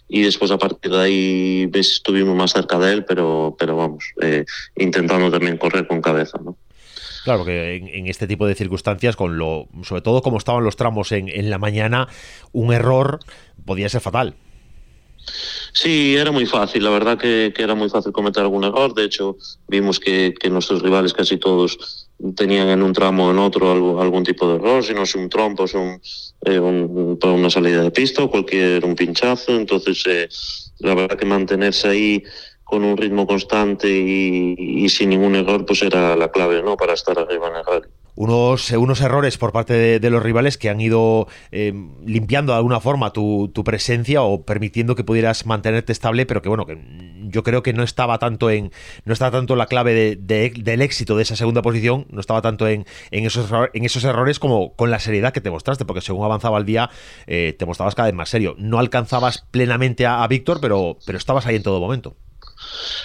y 0.10 0.22
después 0.22 0.51
a 0.51 0.58
partir 0.58 0.92
de 0.92 1.00
ahí 1.00 1.70
estuvimos 1.74 2.36
más 2.36 2.51
cerca 2.51 2.77
de 2.80 2.94
él, 2.94 3.06
pero, 3.06 3.56
pero 3.58 3.77
vamos, 3.77 4.06
eh, 4.22 4.46
intentando 4.75 5.32
también 5.32 5.58
correr 5.58 5.88
con 5.88 6.01
cabeza. 6.01 6.39
¿no? 6.44 6.58
Claro, 7.27 7.43
que 7.43 7.75
en, 7.75 8.07
este 8.07 8.25
tipo 8.25 8.48
de 8.48 8.55
circunstancias, 8.55 9.17
con 9.17 9.38
lo, 9.38 9.67
sobre 9.84 10.01
todo 10.01 10.22
como 10.22 10.38
estaban 10.38 10.63
los 10.63 10.77
tramos 10.77 11.12
en, 11.12 11.27
en 11.27 11.50
la 11.50 11.57
mañana, 11.57 12.07
un 12.53 12.72
error 12.72 13.19
podía 13.65 13.89
ser 13.89 14.00
fatal. 14.00 14.36
Sí, 15.74 16.15
era 16.15 16.31
muy 16.31 16.46
fácil, 16.46 16.86
la 16.86 16.89
verdad 16.89 17.17
que, 17.17 17.53
era 17.57 17.75
muy 17.75 17.89
fácil 17.89 18.13
cometer 18.13 18.43
algún 18.43 18.63
error. 18.63 18.93
De 18.93 19.03
hecho, 19.03 19.36
vimos 19.67 20.00
que, 20.00 20.34
nuestros 20.50 20.81
rivales 20.81 21.12
casi 21.12 21.36
todos 21.36 22.07
tenían 22.34 22.69
en 22.69 22.81
un 22.81 22.93
tramo 22.93 23.27
o 23.27 23.31
en 23.31 23.39
otro 23.39 24.00
algún 24.01 24.24
tipo 24.24 24.48
de 24.48 24.55
error, 24.55 24.81
si 24.81 24.93
no 24.93 25.03
es 25.03 25.13
un 25.13 25.27
trompo, 25.27 25.65
es 25.65 25.74
un, 25.74 26.00
eh, 26.46 26.60
una 26.62 27.50
salida 27.50 27.81
de 27.81 27.91
pista 27.91 28.24
o 28.24 28.31
cualquier 28.31 28.86
un 28.86 28.96
pinchazo. 28.96 29.53
Entonces, 29.53 30.01
eh, 30.07 30.29
la 30.79 30.96
verdad 30.96 31.17
que 31.17 31.25
mantenerse 31.25 31.89
ahí 31.89 32.24
con 32.67 32.83
un 32.83 32.97
ritmo 32.97 33.25
constante 33.25 33.89
y, 33.89 34.88
sin 34.89 35.09
ningún 35.09 35.36
error, 35.36 35.65
pues 35.65 35.81
era 35.81 36.15
la 36.17 36.29
clave 36.29 36.62
¿no? 36.62 36.75
para 36.75 36.93
estar 36.93 37.17
arriba 37.17 37.47
en 37.47 37.55
el 37.55 37.65
rally. 37.65 37.88
unos, 38.15 38.71
unos 38.71 39.00
errores 39.00 39.38
por 39.38 39.53
parte 39.53 40.00
de, 40.00 40.09
los 40.09 40.21
rivales 40.21 40.57
que 40.57 40.69
han 40.69 40.81
ido 40.81 41.27
eh, 41.51 41.74
limpiando 42.05 42.51
de 42.51 42.57
alguna 42.57 42.81
forma 42.81 43.13
tu, 43.13 43.51
presencia 43.63 44.21
o 44.21 44.43
permitiendo 44.43 44.95
que 44.95 45.05
pudieras 45.05 45.45
mantenerte 45.45 45.93
estable, 45.93 46.25
pero 46.25 46.41
que 46.41 46.50
bueno, 46.50 46.65
que 46.65 46.77
yo 47.29 47.43
creo 47.43 47.63
que 47.63 47.71
no 47.71 47.83
estaba 47.83 48.19
tanto 48.19 48.50
en 48.50 48.71
no 49.05 49.13
estaba 49.13 49.31
tanto 49.31 49.55
la 49.55 49.67
clave 49.67 50.17
del 50.17 50.81
éxito 50.81 51.15
de 51.15 51.24
esa 51.24 51.38
segunda 51.38 51.62
posición, 51.62 52.05
no 52.09 52.19
estaba 52.19 52.41
tanto 52.41 52.67
en, 52.67 52.86
en, 53.12 53.25
esos, 53.25 53.50
en 53.74 53.86
esos 53.86 54.03
errores 54.03 54.39
como 54.39 54.75
con 54.75 54.91
la 54.91 55.00
seriedad 55.00 55.31
que 55.31 55.41
te 55.41 55.51
mostraste, 55.51 55.86
porque 55.86 56.01
según 56.01 56.25
avanzaba 56.25 56.57
el 56.57 56.65
día 56.65 56.89
eh, 57.27 57.55
te 57.57 57.65
mostrabas 57.65 57.95
cada 57.95 58.07
vez 58.07 58.15
más 58.15 58.29
serio. 58.29 58.55
No 58.57 58.79
alcanzabas 58.79 59.45
plenamente 59.51 60.05
a, 60.05 60.24
a 60.24 60.27
Víctor, 60.27 60.59
pero, 60.62 60.97
pero 61.05 61.17
estabas 61.17 61.45
ahí 61.45 61.55
en 61.55 61.63
todo 61.63 61.79
momento. 61.79 62.17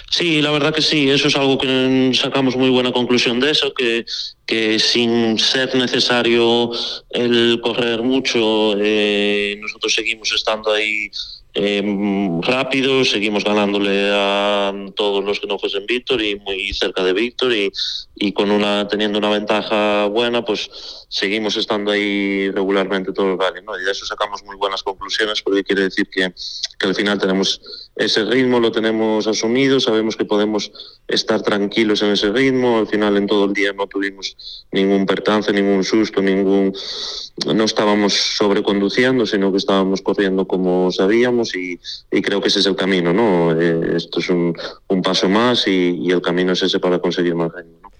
Sí, 0.09 0.41
la 0.41 0.51
verdad 0.51 0.73
que 0.73 0.81
sí, 0.81 1.09
eso 1.09 1.27
es 1.27 1.35
algo 1.35 1.57
que 1.57 2.11
sacamos 2.13 2.55
muy 2.55 2.69
buena 2.69 2.91
conclusión 2.91 3.39
de 3.39 3.51
eso, 3.51 3.73
que, 3.73 4.05
que 4.45 4.77
sin 4.79 5.39
ser 5.39 5.73
necesario 5.75 6.71
el 7.09 7.59
correr 7.61 8.01
mucho, 8.03 8.75
eh, 8.77 9.57
nosotros 9.59 9.93
seguimos 9.93 10.31
estando 10.31 10.71
ahí 10.71 11.09
eh, 11.55 11.83
rápido, 12.41 13.05
seguimos 13.05 13.43
ganándole 13.43 14.09
a 14.11 14.73
todos 14.95 15.23
los 15.23 15.39
que 15.39 15.45
no 15.45 15.59
fuesen 15.59 15.85
Víctor 15.85 16.19
y 16.19 16.35
muy 16.39 16.73
cerca 16.73 17.03
de 17.03 17.13
Víctor 17.13 17.53
y, 17.53 17.71
con 18.33 18.49
una 18.49 18.87
teniendo 18.87 19.19
una 19.19 19.29
ventaja 19.29 20.07
buena, 20.07 20.43
pues 20.43 20.69
seguimos 21.09 21.55
estando 21.55 21.91
ahí 21.91 22.49
regularmente 22.49 23.13
todo 23.13 23.33
el 23.33 23.39
rally. 23.39 23.59
Y 23.59 23.85
de 23.85 23.91
eso 23.91 24.05
sacamos 24.05 24.43
muy 24.43 24.55
buenas 24.55 24.81
conclusiones 24.81 25.41
porque 25.43 25.63
quiere 25.63 25.83
decir 25.83 26.07
que, 26.09 26.33
que 26.79 26.87
al 26.87 26.95
final 26.95 27.19
tenemos 27.19 27.61
ese 27.95 28.25
ritmo, 28.25 28.59
lo 28.59 28.71
tenemos 28.71 29.27
asumido, 29.27 29.79
sabemos 29.79 30.15
que 30.15 30.25
podemos 30.25 30.71
estar 31.07 31.41
tranquilos 31.43 32.01
en 32.01 32.11
ese 32.11 32.31
ritmo, 32.31 32.79
al 32.79 32.87
final 32.87 33.17
en 33.17 33.27
todo 33.27 33.45
el 33.45 33.53
día 33.53 33.71
no 33.73 33.85
tuvimos 33.87 34.35
ningún 34.71 35.05
percance, 35.05 35.53
ningún 35.53 35.83
susto, 35.83 36.21
ningún 36.21 36.73
no 37.53 37.63
estábamos 37.63 38.13
sobreconduciendo, 38.13 39.25
sino 39.25 39.51
que 39.51 39.57
estábamos 39.57 40.01
corriendo 40.01 40.47
como 40.47 40.91
sabíamos 40.91 41.55
y, 41.55 41.79
creo 42.21 42.41
que 42.41 42.47
ese 42.47 42.59
es 42.59 42.65
el 42.65 42.75
camino, 42.75 43.13
¿no? 43.13 43.59
Eh, 43.59 43.95
esto 43.95 44.19
es 44.19 44.29
un, 44.29 44.55
paso 45.03 45.29
más 45.29 45.67
y, 45.67 46.09
el 46.11 46.21
camino 46.21 46.53
es 46.53 46.63
ese 46.63 46.79
para 46.79 46.99
conseguir 46.99 47.35
más 47.35 47.51
ritmo. 47.53 47.91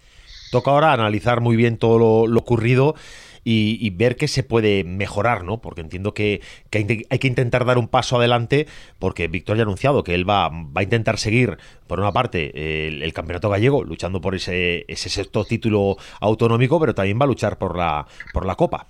Toca 0.51 0.71
ahora 0.71 0.93
analizar 0.93 1.41
muy 1.41 1.55
bien 1.55 1.77
todo 1.77 2.27
lo, 2.27 2.39
ocurrido 2.39 2.95
y, 3.43 3.89
ver 3.91 4.15
qué 4.15 4.27
se 4.27 4.43
puede 4.43 4.83
mejorar, 4.83 5.43
¿no? 5.43 5.61
Porque 5.61 5.81
entiendo 5.81 6.13
que, 6.13 6.41
hay, 6.71 6.85
que 6.85 7.27
intentar 7.27 7.65
dar 7.65 7.77
un 7.77 7.87
paso 7.87 8.17
adelante, 8.17 8.67
porque 8.99 9.27
Víctor 9.27 9.57
ya 9.57 9.63
ha 9.63 9.65
anunciado 9.65 10.03
que 10.03 10.15
él 10.15 10.29
va, 10.29 10.49
va 10.49 10.81
a 10.81 10.83
intentar 10.83 11.17
seguir, 11.17 11.57
por 11.87 11.99
una 11.99 12.11
parte, 12.11 12.87
el, 12.87 13.03
el, 13.03 13.13
campeonato 13.13 13.49
gallego, 13.49 13.83
luchando 13.83 14.21
por 14.21 14.35
ese, 14.35 14.85
ese 14.87 15.09
sexto 15.09 15.45
título 15.45 15.97
autonómico, 16.19 16.79
pero 16.79 16.95
también 16.95 17.19
va 17.19 17.25
a 17.25 17.27
luchar 17.27 17.57
por 17.57 17.77
la, 17.77 18.07
por 18.33 18.45
la 18.45 18.55
Copa. 18.55 18.87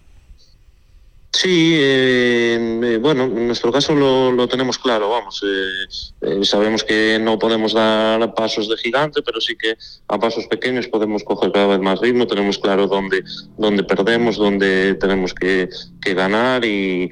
Sí, 1.36 1.74
eh, 1.76 2.80
eh, 2.84 2.98
bueno, 3.02 3.24
en 3.24 3.48
nuestro 3.48 3.72
caso 3.72 3.96
lo, 3.96 4.48
tenemos 4.48 4.78
claro, 4.78 5.10
vamos, 5.10 5.44
eh, 5.44 6.46
sabemos 6.46 6.84
que 6.84 7.18
no 7.20 7.40
podemos 7.40 7.74
dar 7.74 8.36
pasos 8.36 8.70
de 8.70 8.78
gigante, 8.78 9.24
pero 9.24 9.42
sí 9.42 9.56
que 9.56 9.76
a 10.08 10.20
pasos 10.20 10.46
pequeños 10.46 10.88
podemos 10.88 11.24
coger 11.24 11.52
cada 11.52 11.66
vez 11.66 11.80
más 11.80 12.00
ritmo, 12.00 12.28
tenemos 12.28 12.60
claro 12.60 12.86
dónde, 12.86 13.24
dónde 13.58 13.84
perdemos, 13.84 14.38
dónde 14.38 14.94
tenemos 14.94 15.34
que, 15.34 15.70
ganar 16.14 16.64
y, 16.66 17.10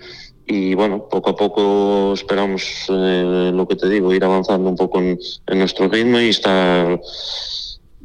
bueno, 0.75 1.08
poco 1.10 1.32
a 1.32 1.36
poco 1.36 2.13
esperamos 2.13 2.86
lo 2.90 3.68
que 3.68 3.75
te 3.75 3.90
digo, 3.90 4.13
ir 4.13 4.24
avanzando 4.24 4.70
un 4.70 4.75
poco 4.75 5.00
en, 5.00 5.18
nuestro 5.48 5.90
ritmo 5.90 6.20
y 6.20 6.30
estar... 6.30 7.01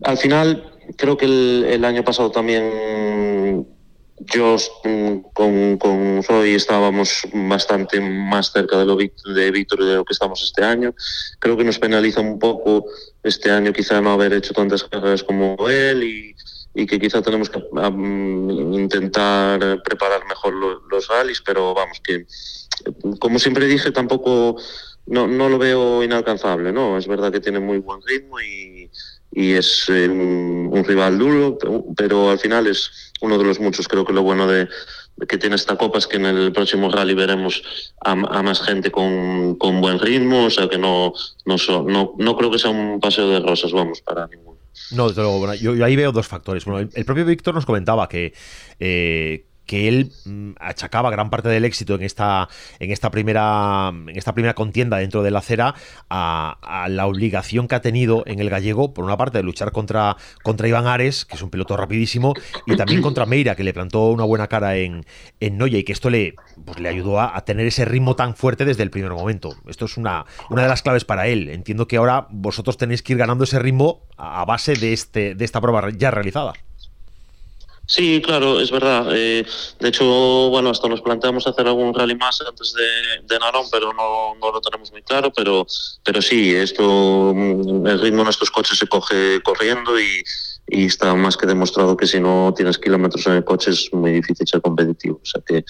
Al 0.03 0.17
final, 0.17 0.73
creo 0.97 1.19
que 1.19 1.27
el 1.27 1.85
año 1.85 2.05
pasado 2.05 2.31
también 2.31 3.76
yo 4.19 4.57
mm, 4.85 5.19
con, 5.33 5.77
con 5.79 6.23
Zoe 6.23 6.55
estábamos 6.55 7.23
bastante 7.33 8.01
más 8.01 8.53
cerca 8.53 8.79
de, 8.79 8.87
lo, 8.87 8.97
de 8.97 9.51
Víctor 9.51 9.85
de 9.85 9.97
lo 9.97 10.05
que 10.05 10.13
estamos 10.13 10.43
este 10.43 10.65
año. 10.65 10.95
Creo 11.39 11.57
que 11.57 11.65
nos 11.65 11.79
penaliza 11.79 12.21
un 12.21 12.39
poco 12.39 12.87
este 13.23 13.51
año 13.51 13.73
quizá 13.73 14.01
no 14.01 14.13
haber 14.13 14.33
hecho 14.33 14.55
tantas 14.55 14.85
carreras 14.85 15.23
como 15.23 15.57
él 15.69 16.03
y, 16.03 16.35
y 16.75 16.87
que 16.87 17.01
quizá 17.01 17.23
tenemos 17.23 17.49
que 17.51 17.59
intentar 18.79 19.83
preparar 19.83 20.27
mejor 20.27 20.55
los 20.91 21.09
rallies, 21.09 21.43
pero 21.45 21.75
vamos, 21.75 22.01
que 22.01 22.27
como 23.19 23.39
siempre 23.39 23.67
dije, 23.67 23.91
tampoco 23.93 24.57
no, 25.07 25.27
no 25.27 25.49
lo 25.49 25.59
veo 25.59 26.03
inalcanzable, 26.03 26.73
¿no? 26.73 26.99
Es 26.99 27.07
verdad 27.07 27.33
que 27.33 27.41
tiene 27.41 27.61
muy 27.61 27.79
buen 27.79 28.03
ritmo 28.03 28.41
y, 28.41 28.76
y 29.33 29.53
es 29.53 29.89
eh, 29.89 30.09
un, 30.09 30.85
rival 30.85 31.19
duro, 31.19 31.59
pero 31.97 32.31
al 32.31 32.39
final 32.39 32.67
es 32.67 33.13
uno 33.21 33.39
de 33.39 33.45
los 33.45 33.61
muchos. 33.61 33.89
Creo 33.89 34.05
que 34.05 34.13
lo 34.13 34.23
bueno 34.23 34.47
de, 34.47 34.69
que 35.29 35.39
tiene 35.39 35.57
esta 35.57 35.77
copa 35.77 35.99
es 35.99 36.07
que 36.07 36.17
en 36.17 36.27
el 36.27 36.53
próximo 36.53 36.91
rally 36.91 37.15
veremos 37.15 37.63
a, 38.05 38.15
más 38.15 38.61
gente 38.61 38.91
con, 38.91 39.59
buen 39.59 39.99
ritmo, 39.99 40.45
o 40.45 40.51
sea 40.51 40.69
que 40.69 40.79
no, 40.79 41.13
no, 41.45 41.57
no, 41.87 42.15
no 42.19 42.37
creo 42.37 42.51
que 42.51 42.59
sea 42.59 42.71
un 42.71 43.01
paseo 43.01 43.29
de 43.29 43.41
rosas, 43.41 43.73
vamos, 43.73 44.01
para 44.01 44.27
ninguno. 44.27 44.57
No, 44.93 45.09
desde 45.09 45.23
luego, 45.23 45.55
yo, 45.55 45.85
ahí 45.85 45.97
veo 45.97 46.13
dos 46.13 46.29
factores. 46.29 46.65
Bueno, 46.65 46.89
el, 46.93 47.05
propio 47.05 47.25
Víctor 47.25 47.55
nos 47.55 47.67
comentaba 47.67 48.09
que, 48.09 48.35
eh, 48.79 49.47
que 49.67 49.89
él 49.89 50.13
mm, 50.25 50.53
achacaba 50.61 51.11
gran 51.11 51.31
parte 51.31 51.49
del 51.49 51.65
éxito 51.65 51.95
en 51.95 52.03
esta, 52.03 52.49
en 52.79 52.91
esta, 52.91 53.11
primera, 53.11 53.89
en 53.89 54.17
esta 54.17 54.33
primera 54.33 54.55
contienda 54.55 54.99
dentro 54.99 55.23
de 55.23 55.31
la 55.31 55.41
acera 55.41 55.75
a, 56.09 56.87
la 56.89 57.07
obligación 57.07 57.69
que 57.69 57.75
ha 57.75 57.81
tenido 57.81 58.23
en 58.27 58.39
el 58.39 58.49
gallego, 58.49 58.95
por 58.95 59.05
una 59.05 59.17
parte, 59.17 59.39
de 59.39 59.45
luchar 59.45 59.73
contra, 59.73 60.17
contra 60.43 60.69
Iván 60.69 60.87
Ares, 60.87 61.25
que 61.25 61.37
es 61.37 61.43
un 61.43 61.51
piloto 61.51 61.77
rapidísimo, 61.77 62.35
y 62.67 62.77
también 62.77 63.03
contra 63.03 63.27
Meira, 63.27 63.57
que 63.57 63.65
le 63.65 63.75
plantó 63.75 64.11
una 64.11 64.25
buena 64.25 64.47
cara 64.47 64.77
en, 64.77 65.05
en 65.41 65.59
Noya 65.59 65.79
y 65.79 65.85
que 65.85 65.93
esto 65.93 66.11
le, 66.11 66.35
pues, 66.65 66.79
le 66.79 66.89
ayudó 66.89 67.21
a, 67.21 67.45
tener 67.45 67.67
ese 67.67 67.85
ritmo 67.85 68.17
tan 68.17 68.35
fuerte 68.35 68.65
desde 68.65 68.83
el 68.83 68.91
primer 68.91 69.13
momento. 69.13 69.55
Esto 69.69 69.85
es 69.85 69.97
una, 69.97 70.27
una 70.51 70.63
de 70.63 70.69
las 70.69 70.83
claves 70.83 71.05
para 71.05 71.27
él. 71.27 71.49
Entiendo 71.49 71.87
que 71.87 71.97
ahora 71.97 72.27
vosotros 72.31 72.77
tenéis 72.77 73.03
que 73.03 73.13
ir 73.13 73.19
ganando 73.19 73.45
ese 73.45 73.59
ritmo 73.59 74.03
a 74.17 74.45
base 74.45 74.75
de, 74.75 74.93
este, 74.93 75.35
de 75.35 75.45
esta 75.45 75.61
prueba 75.61 75.91
ya 75.91 76.11
realizada. 76.11 76.55
Sí, 77.87 78.21
claro, 78.25 78.61
es 78.61 78.71
verdad. 78.71 79.07
Eh, 79.13 79.47
de 79.79 79.89
hecho, 79.89 80.05
bueno, 80.51 80.71
hasta 80.71 80.89
nos 80.89 81.03
planteamos 81.03 81.47
hacer 81.47 81.69
algún 81.69 81.95
rally 81.95 82.17
más 82.17 82.41
antes 82.41 82.73
de, 82.73 83.23
de 83.23 83.39
Narón, 83.39 83.67
pero 83.71 83.93
no, 83.93 84.35
no, 84.35 84.53
lo 84.53 84.61
tenemos 84.61 84.91
muy 84.91 85.03
claro. 85.03 85.33
Pero, 85.33 85.67
pero 86.05 86.21
sí, 86.21 86.53
esto, 86.53 87.33
mm, 87.35 87.87
el 87.87 88.01
ritmo 88.01 88.25
de 88.25 88.31
estos 88.31 88.51
coches 88.51 88.79
se 88.79 88.89
coge 88.89 89.41
corriendo 89.43 89.99
y, 90.01 90.25
está 90.69 91.15
más 91.15 91.37
que 91.37 91.47
demostrado 91.47 91.97
que 91.97 92.09
si 92.09 92.19
no 92.19 92.53
tienes 92.57 92.77
kilómetros 92.77 93.25
en 93.29 93.35
el 93.35 93.45
coche 93.45 93.71
es 93.71 93.89
muy 93.93 94.11
difícil 94.11 94.49
ser 94.49 94.61
competitivo. 94.61 95.21
O 95.23 95.27
sea 95.27 95.41
que, 95.47 95.65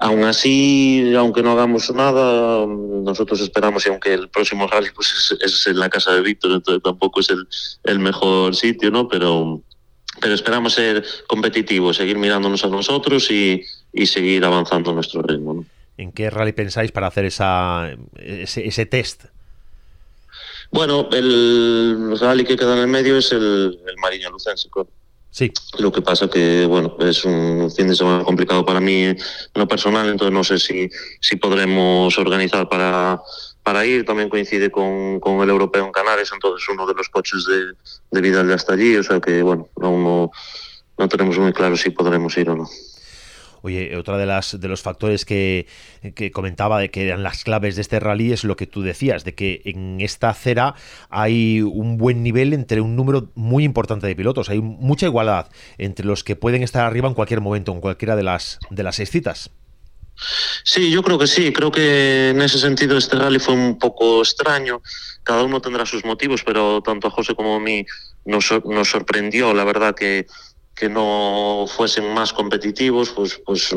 aún 0.00 0.24
así, 0.24 1.14
aunque 1.16 1.44
no 1.44 1.52
hagamos 1.52 1.94
nada, 1.94 2.66
nosotros 2.66 3.40
esperamos, 3.40 3.86
y 3.86 3.88
aunque 3.88 4.14
el 4.14 4.28
próximo 4.28 4.66
rally 4.66 4.90
pues 4.92 5.12
es, 5.12 5.38
es 5.40 5.66
en 5.68 5.78
la 5.78 5.88
casa 5.88 6.12
de 6.12 6.22
Víctor, 6.22 6.50
entonces 6.50 6.82
tampoco 6.82 7.20
es 7.20 7.30
el, 7.30 7.46
el 7.84 8.00
mejor 8.00 8.56
sitio, 8.56 8.90
¿no? 8.90 9.06
Pero 9.06 9.62
pero 10.20 10.34
esperamos 10.34 10.74
ser 10.74 11.04
competitivos, 11.26 11.96
seguir 11.96 12.18
mirándonos 12.18 12.64
a 12.64 12.68
nosotros 12.68 13.30
y, 13.30 13.64
seguir 14.06 14.44
avanzando 14.44 14.92
nuestro 14.92 15.22
ritmo. 15.22 15.64
¿En 15.96 16.12
qué 16.12 16.30
rally 16.30 16.52
pensáis 16.52 16.92
para 16.92 17.08
hacer 17.08 17.24
esa, 17.24 17.90
ese, 18.16 18.86
test? 18.86 19.24
Bueno, 20.70 21.08
el 21.12 22.16
rally 22.20 22.44
que 22.44 22.56
queda 22.56 22.74
en 22.74 22.80
el 22.80 22.86
medio 22.86 23.18
es 23.18 23.32
el, 23.32 23.78
el 23.86 23.96
Mariña 23.98 24.30
Lucense. 24.30 24.68
Sí. 25.30 25.52
Lo 25.78 25.92
que 25.92 26.02
pasa 26.02 26.28
que, 26.28 26.66
bueno, 26.66 26.96
es 27.00 27.24
un 27.24 27.70
fin 27.70 27.88
de 27.88 27.94
semana 27.94 28.24
complicado 28.24 28.64
para 28.64 28.80
mí 28.80 29.04
en 29.04 29.18
lo 29.54 29.68
personal, 29.68 30.08
entonces 30.08 30.34
no 30.34 30.42
sé 30.42 30.58
si, 30.58 30.90
si 31.20 31.36
podremos 31.36 32.18
organizar 32.18 32.68
para, 32.68 33.20
para 33.62 33.84
ir. 33.86 34.04
También 34.04 34.28
coincide 34.28 34.70
con, 34.70 35.20
con, 35.20 35.40
el 35.40 35.50
europeo 35.50 35.84
en 35.84 35.92
Canarias, 35.92 36.30
entonces 36.32 36.68
uno 36.68 36.86
de 36.86 36.94
los 36.94 37.08
coches 37.08 37.44
de, 37.46 37.74
de 38.10 38.20
Vidal 38.20 38.48
ya 38.48 38.54
está 38.54 38.74
allí, 38.74 38.96
o 38.96 39.02
sea 39.02 39.20
que, 39.20 39.42
bueno, 39.42 39.68
aún 39.80 40.04
no, 40.04 40.30
no 40.98 41.08
tenemos 41.08 41.38
muy 41.38 41.52
claro 41.52 41.76
si 41.76 41.90
podremos 41.90 42.36
ir 42.36 42.50
o 42.50 42.56
no. 42.56 42.68
Oye, 43.62 43.94
otra 43.96 44.16
de 44.16 44.26
las 44.26 44.58
de 44.58 44.68
los 44.68 44.80
factores 44.80 45.24
que, 45.24 45.66
que, 46.14 46.30
comentaba 46.30 46.80
de 46.80 46.90
que 46.90 47.06
eran 47.06 47.22
las 47.22 47.44
claves 47.44 47.76
de 47.76 47.82
este 47.82 48.00
rally 48.00 48.32
es 48.32 48.44
lo 48.44 48.56
que 48.56 48.66
tú 48.66 48.82
decías, 48.82 49.24
de 49.24 49.34
que 49.34 49.60
en 49.66 50.00
esta 50.00 50.30
acera 50.30 50.74
hay 51.10 51.60
un 51.60 51.98
buen 51.98 52.22
nivel 52.22 52.54
entre 52.54 52.80
un 52.80 52.96
número 52.96 53.30
muy 53.34 53.64
importante 53.64 54.06
de 54.06 54.16
pilotos, 54.16 54.48
hay 54.48 54.60
mucha 54.60 55.06
igualdad 55.06 55.48
entre 55.76 56.06
los 56.06 56.24
que 56.24 56.36
pueden 56.36 56.62
estar 56.62 56.86
arriba 56.86 57.08
en 57.08 57.14
cualquier 57.14 57.42
momento, 57.42 57.72
en 57.72 57.80
cualquiera 57.80 58.16
de 58.16 58.22
las 58.22 58.58
de 58.70 58.82
las 58.82 58.96
seis 58.96 59.10
citas. 59.10 59.50
Sí, 60.64 60.90
yo 60.90 61.02
creo 61.02 61.18
que 61.18 61.26
sí. 61.26 61.52
Creo 61.52 61.70
que 61.70 62.30
en 62.30 62.42
ese 62.42 62.58
sentido 62.58 62.96
este 62.96 63.16
rally 63.16 63.38
fue 63.38 63.54
un 63.54 63.78
poco 63.78 64.20
extraño. 64.20 64.82
Cada 65.22 65.42
uno 65.42 65.60
tendrá 65.60 65.86
sus 65.86 66.04
motivos, 66.04 66.42
pero 66.44 66.82
tanto 66.82 67.08
a 67.08 67.10
José 67.10 67.34
como 67.34 67.56
a 67.56 67.60
mí 67.60 67.84
nos, 68.24 68.50
nos 68.64 68.88
sorprendió, 68.88 69.54
la 69.54 69.64
verdad, 69.64 69.94
que, 69.94 70.26
que 70.74 70.88
no 70.88 71.66
fuesen 71.68 72.12
más 72.14 72.32
competitivos, 72.32 73.10
pues, 73.10 73.40
pues, 73.44 73.68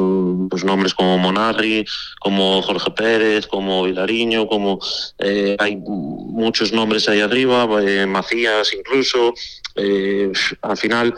pues 0.50 0.64
nombres 0.64 0.94
como 0.94 1.18
Monarri, 1.18 1.86
como 2.20 2.62
Jorge 2.62 2.92
Pérez, 2.92 3.46
como 3.48 3.84
Vilariño, 3.84 4.48
como 4.48 4.80
eh, 5.20 5.58
hay 5.60 5.76
muchos 5.76 6.72
nombres 6.72 7.10
ahí 7.10 7.20
arriba, 7.20 7.68
eh, 7.82 8.06
Macías 8.06 8.74
incluso. 8.74 9.34
Eh, 9.76 10.32
al 10.62 10.78
final 10.78 11.14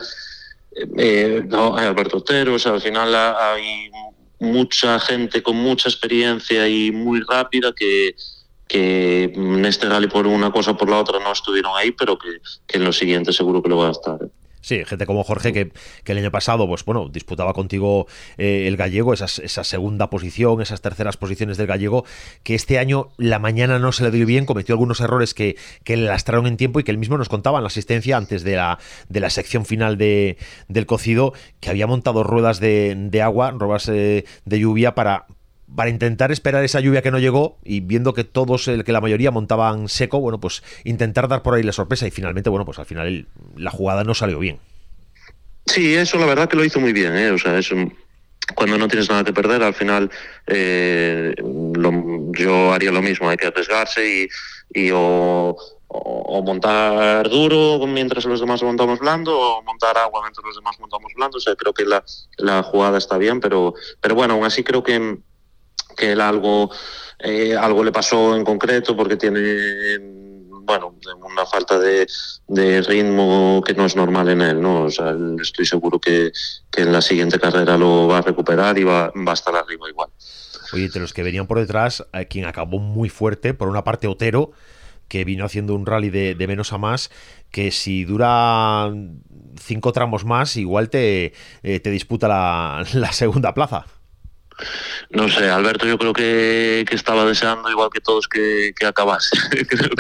no, 1.48 1.78
Alberto 1.78 2.18
Otero, 2.18 2.56
al 2.66 2.82
final 2.82 3.16
hay 3.16 3.90
mucha 4.46 5.00
gente 5.00 5.44
con 5.44 5.56
mucha 5.56 5.90
experiencia 5.90 6.68
y 6.68 6.92
muy 6.92 7.22
rápida 7.22 7.74
que, 7.74 8.16
que 8.68 9.26
en 9.36 9.66
este 9.66 9.88
rally 9.88 10.08
por 10.08 10.28
una 10.28 10.52
cosa 10.52 10.72
o 10.72 10.78
por 10.78 10.90
la 10.90 11.00
otra 11.00 11.20
no 11.20 11.32
estuvieron 11.32 11.74
ahí, 11.76 11.92
pero 11.92 12.18
que, 12.18 12.40
en 12.78 12.84
los 12.84 12.98
siguientes 12.98 13.36
seguro 13.36 13.62
que 13.62 13.70
lo 13.70 13.78
va 13.78 13.90
a 13.90 13.92
estar. 13.92 14.20
Sí, 14.66 14.84
gente 14.84 15.06
como 15.06 15.24
Jorge 15.24 15.54
que, 15.54 15.72
el 16.12 16.18
año 16.18 16.32
pasado, 16.32 16.68
pues 16.68 16.84
bueno, 16.86 17.08
disputaba 17.08 17.54
contigo 17.54 18.08
eh, 18.40 18.66
el 18.68 18.78
gallego, 18.78 19.14
esa 19.14 19.28
segunda 19.64 20.10
posición, 20.10 20.60
esas 20.60 20.82
terceras 20.82 21.18
posiciones 21.18 21.58
del 21.58 21.68
gallego, 21.68 22.04
que 22.42 22.56
este 22.56 22.80
año 22.80 23.10
la 23.18 23.38
mañana 23.38 23.78
no 23.78 23.92
se 23.92 24.04
le 24.04 24.10
dio 24.10 24.26
bien, 24.26 24.48
cometió 24.48 24.74
algunos 24.74 25.02
errores 25.02 25.36
que, 25.36 25.56
que 25.84 25.98
le 25.98 26.06
lastraron 26.06 26.48
en 26.48 26.58
tiempo 26.58 26.80
y 26.80 26.84
que 26.84 26.90
él 26.90 26.98
mismo 26.98 27.16
nos 27.16 27.30
contaba 27.30 27.60
en 27.60 27.64
la 27.64 27.68
asistencia 27.68 28.18
antes 28.18 28.44
de 28.44 28.56
la, 28.56 28.80
de 29.08 29.20
la 29.20 29.30
sección 29.30 29.68
final 29.68 30.00
de, 30.00 30.38
del 30.68 30.88
cocido, 30.88 31.34
que 31.60 31.70
había 31.70 31.86
montado 31.86 32.24
ruedas 32.24 32.60
de, 32.60 32.96
de 32.98 33.22
agua, 33.22 33.52
ruedas 33.52 33.88
eh, 33.90 34.26
de 34.46 34.60
lluvia 34.60 34.96
para, 34.96 35.28
para 35.76 35.90
intentar 35.90 36.32
esperar 36.32 36.64
esa 36.64 36.80
lluvia 36.80 37.02
que 37.02 37.12
no 37.12 37.20
llegó 37.20 37.58
y 37.64 37.82
viendo 37.82 38.14
que 38.14 38.24
todos, 38.24 38.66
que 38.66 38.92
la 38.92 39.02
mayoría 39.02 39.32
montaban 39.32 39.90
seco, 39.90 40.20
bueno, 40.20 40.40
pues 40.40 40.64
intentar 40.84 41.28
dar 41.28 41.44
por 41.44 41.54
ahí 41.54 41.64
la 41.64 41.72
sorpresa 41.72 42.08
y 42.08 42.12
finalmente, 42.12 42.50
bueno, 42.50 42.66
pues 42.66 42.80
al 42.80 42.86
final 42.86 43.28
la 43.56 43.72
jugada 43.72 44.04
no 44.04 44.14
salió 44.14 44.40
bien. 44.40 44.60
Sí, 45.66 45.96
eso 45.96 46.18
la 46.18 46.28
verdad 46.28 46.48
que 46.48 46.58
lo 46.58 46.64
hizo 46.64 46.80
muy 46.80 46.94
bien, 46.94 47.16
¿eh? 47.18 47.32
o 47.32 47.38
sea, 47.38 47.58
eso 47.58 47.76
cuando 48.54 48.78
no 48.78 48.88
tienes 48.88 49.10
nada 49.10 49.24
que 49.24 49.34
perder, 49.34 49.64
al 49.64 49.74
final 49.74 50.12
eh, 50.46 51.34
yo 52.38 52.74
haría 52.74 52.92
lo 52.92 53.02
mismo, 53.02 53.30
hay 53.30 53.38
que 53.38 53.48
arriesgarse 53.48 54.30
y, 54.74 54.92
o, 54.94 55.58
montar 56.46 57.30
duro 57.30 57.88
mientras 57.88 58.26
los 58.26 58.40
demás 58.40 58.62
montamos 58.62 59.00
blando 59.00 59.38
o 59.40 59.64
montar 59.64 59.98
agua 59.98 60.22
mientras 60.22 60.46
los 60.46 60.56
demás 60.56 60.80
montamos 60.80 61.12
blando. 61.16 61.38
O 61.38 61.40
sea, 61.40 61.56
creo 61.56 61.74
que 61.74 61.86
la, 61.86 62.04
la 62.38 62.62
jugada 62.62 62.98
está 62.98 63.18
bien, 63.18 63.40
pero, 63.40 63.74
pero 64.02 64.14
bueno, 64.14 64.36
aún 64.36 64.44
así 64.44 64.64
creo 64.64 64.84
que 64.84 65.18
que 65.96 66.12
él 66.12 66.22
algo, 66.22 66.70
eh, 67.20 67.56
algo 67.56 67.84
le 67.84 67.92
pasó 67.92 68.36
en 68.36 68.44
concreto 68.44 68.96
porque 68.96 69.18
tiene 69.18 70.16
bueno, 70.66 70.96
una 71.24 71.46
falta 71.46 71.78
de, 71.80 72.08
ritmo 72.82 73.62
que 73.66 73.74
no 73.74 73.86
es 73.86 73.96
normal 73.96 74.30
en 74.30 74.42
él, 74.42 74.62
¿no? 74.62 74.84
O 74.84 74.90
sea, 74.90 75.16
estoy 75.42 75.66
seguro 75.66 76.00
que, 76.00 76.32
en 76.76 76.92
la 76.92 77.02
siguiente 77.02 77.40
carrera 77.40 77.78
lo 77.78 78.08
va 78.08 78.18
a 78.18 78.22
recuperar 78.22 78.78
y 78.78 78.84
va, 78.84 79.12
va 79.16 79.32
a 79.32 79.34
estar 79.34 79.56
arriba 79.56 79.88
igual. 79.90 80.10
Oye, 80.74 80.90
de 80.90 81.00
los 81.00 81.14
que 81.14 81.24
venían 81.24 81.48
por 81.48 81.60
detrás, 81.60 82.04
quien 82.30 82.46
acabó 82.46 82.80
muy 82.80 83.10
fuerte, 83.10 83.54
por 83.54 83.70
una 83.70 83.84
parte 83.84 84.08
Otero, 84.08 84.52
que 85.08 85.24
vino 85.24 85.46
haciendo 85.46 85.76
un 85.76 85.86
rally 85.86 86.10
de, 86.10 86.48
menos 86.48 86.74
a 86.74 86.78
más, 86.78 87.12
que 87.52 87.72
si 87.72 88.04
dura 88.04 88.92
cinco 89.60 89.92
tramos 89.94 90.26
más, 90.26 90.58
igual 90.58 90.90
te, 90.90 91.34
eh, 91.64 91.80
te 91.80 91.92
disputa 91.92 92.28
la 92.28 93.12
segunda 93.12 93.54
plaza. 93.54 93.86
No 95.10 95.30
sé, 95.30 95.50
Alberto 95.50 95.86
yo 95.86 95.98
creo 95.98 96.14
que, 96.14 96.86
estaba 96.92 97.26
deseando, 97.26 97.70
igual 97.70 97.90
que 97.92 98.02
todos, 98.02 98.28
que, 98.28 98.74
acabase. 98.86 99.38
creo 99.68 99.92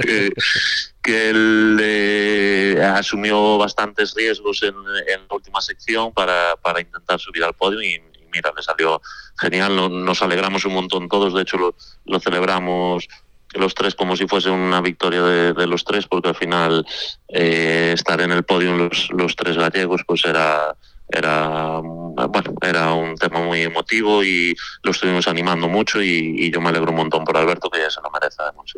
que, 1.01 1.29
él 1.29 1.77
eh, 1.81 2.81
asumió 2.95 3.57
bastantes 3.57 4.13
riesgos 4.15 4.63
en, 4.63 4.75
la 4.83 5.35
última 5.35 5.61
sección 5.61 6.11
para, 6.13 6.55
para, 6.57 6.81
intentar 6.81 7.19
subir 7.19 7.43
al 7.43 7.53
podio 7.53 7.81
y, 7.81 8.01
mira, 8.33 8.51
le 8.55 8.63
salió 8.63 9.01
genial. 9.37 9.75
Nos, 10.03 10.21
alegramos 10.21 10.65
un 10.65 10.73
montón 10.73 11.07
todos, 11.07 11.33
de 11.33 11.41
hecho 11.41 11.57
lo, 11.57 11.75
lo 12.05 12.19
celebramos 12.19 13.07
los 13.53 13.73
tres 13.73 13.95
como 13.95 14.17
si 14.17 14.27
fuese 14.27 14.49
una 14.49 14.81
victoria 14.81 15.21
de, 15.21 15.67
los 15.67 15.85
tres, 15.85 16.07
porque 16.07 16.29
al 16.29 16.35
final 16.35 16.85
eh, 17.29 17.91
estar 17.93 18.19
en 18.19 18.31
el 18.31 18.43
podio 18.43 18.75
los, 18.75 19.09
los 19.11 19.35
tres 19.35 19.55
gallegos 19.55 20.01
pues 20.05 20.25
era 20.25 20.75
era 21.09 21.81
bueno 22.29 22.53
era 22.61 22.93
un 22.93 23.15
tema 23.15 23.41
muy 23.41 23.61
emotivo 23.61 24.23
y 24.23 24.55
lo 24.83 24.91
estuvimos 24.91 25.27
animando 25.27 25.67
mucho 25.67 26.01
y, 26.01 26.51
yo 26.51 26.61
me 26.61 26.69
alegro 26.69 26.91
un 26.91 26.97
montón 26.97 27.23
por 27.23 27.37
Alberto 27.37 27.69
que 27.69 27.79
ya 27.79 27.89
se 27.89 28.01
lo 28.01 28.09
merece 28.11 28.37
además. 28.39 28.73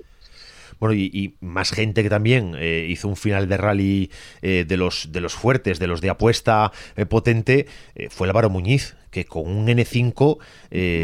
Bueno, 0.80 0.94
y, 0.94 1.36
más 1.40 1.72
gente 1.72 2.04
que 2.04 2.10
también 2.10 2.56
eh, 2.58 2.86
hizo 2.90 3.08
un 3.08 3.16
final 3.16 3.48
de 3.48 3.58
rally 3.58 4.12
eh, 4.42 4.66
de, 4.68 4.78
los, 4.78 5.12
de 5.12 5.22
los 5.22 5.34
fuertes, 5.34 5.80
de 5.80 5.88
los 5.88 6.02
de 6.02 6.10
apuesta 6.10 6.72
eh, 6.96 7.06
potente, 7.06 7.68
fue 8.10 8.28
Álvaro 8.28 8.50
Muñiz, 8.50 8.96
que 9.10 9.26
con 9.26 9.48
un 9.48 9.68
N5 9.68 10.38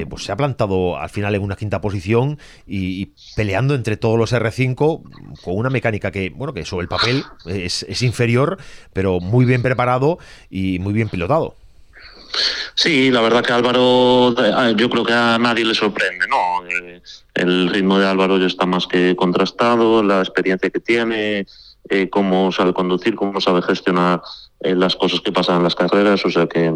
pues 0.07 0.23
se 0.23 0.31
ha 0.31 0.35
plantado 0.35 0.97
al 0.97 1.09
final 1.09 1.33
en 1.33 1.41
una 1.41 1.55
quinta 1.55 1.81
posición 1.81 2.37
y, 2.67 3.13
peleando 3.35 3.73
entre 3.73 3.97
todos 3.97 4.17
los 4.17 4.31
R5 4.31 5.41
con 5.41 5.57
una 5.57 5.69
mecánica 5.69 6.11
que, 6.11 6.29
bueno, 6.29 6.53
que 6.53 6.65
sobre 6.65 6.83
el 6.83 6.89
papel 6.89 7.23
es, 7.45 7.83
es 7.83 8.01
inferior, 8.03 8.57
pero 8.93 9.19
muy 9.19 9.45
bien 9.45 9.63
preparado 9.63 10.19
y 10.49 10.77
muy 10.79 10.93
bien 10.93 11.09
pilotado. 11.09 11.55
Sí, 12.75 13.11
la 13.11 13.21
verdad 13.21 13.43
que 13.43 13.53
Álvaro, 13.53 14.35
eh, 14.37 14.73
yo 14.75 14.89
creo 14.89 15.03
que 15.03 15.13
a 15.13 15.37
nadie 15.37 15.65
le 15.65 15.75
sorprende, 15.75 16.27
¿no? 16.27 16.65
Eh, 16.67 17.01
el 17.35 17.69
ritmo 17.69 17.99
de 17.99 18.07
Álvaro 18.07 18.37
ya 18.37 18.47
está 18.47 18.65
más 18.65 18.87
que 18.87 19.15
contrastado, 19.15 20.03
la 20.03 20.19
experiencia 20.19 20.69
que 20.69 20.79
tiene, 20.79 21.45
eh, 21.89 22.09
cómo 22.09 22.51
sabe 22.51 22.73
conducir, 22.73 23.15
cómo 23.15 23.39
sabe 23.41 23.61
gestionar 23.61 24.21
las 24.59 24.95
cosas 24.95 25.19
que 25.19 25.31
pasan 25.31 25.57
en 25.57 25.63
las 25.63 25.75
carreras, 25.75 26.25
o 26.25 26.29
sea 26.29 26.47
que, 26.47 26.73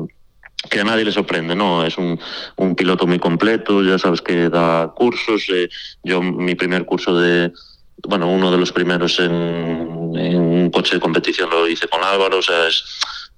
que 0.69 0.79
a 0.81 0.83
nadie 0.83 1.05
le 1.05 1.11
sorprende, 1.13 1.55
¿no? 1.55 1.85
Es 1.85 1.97
un, 1.97 2.19
un 2.57 2.75
piloto 2.75 3.07
muy 3.07 3.17
completo, 3.17 3.81
ya 3.81 3.97
sabes 3.97 4.21
que 4.21 4.49
da 4.49 4.91
cursos, 4.93 5.47
yo 6.03 6.21
mi 6.21 6.55
primer 6.55 6.85
curso 6.85 7.17
de, 7.17 7.53
bueno, 8.03 8.29
uno 8.29 8.51
de 8.51 8.57
los 8.57 8.73
primeros 8.73 9.19
en, 9.19 9.31
en 9.31 10.37
un 10.37 10.69
coche 10.69 10.95
de 10.95 11.01
competición 11.01 11.49
lo 11.49 11.65
hice 11.67 11.87
con 11.87 12.03
Álvaro, 12.03 12.39
o 12.39 12.41
sea, 12.41 12.67
es 12.67 12.83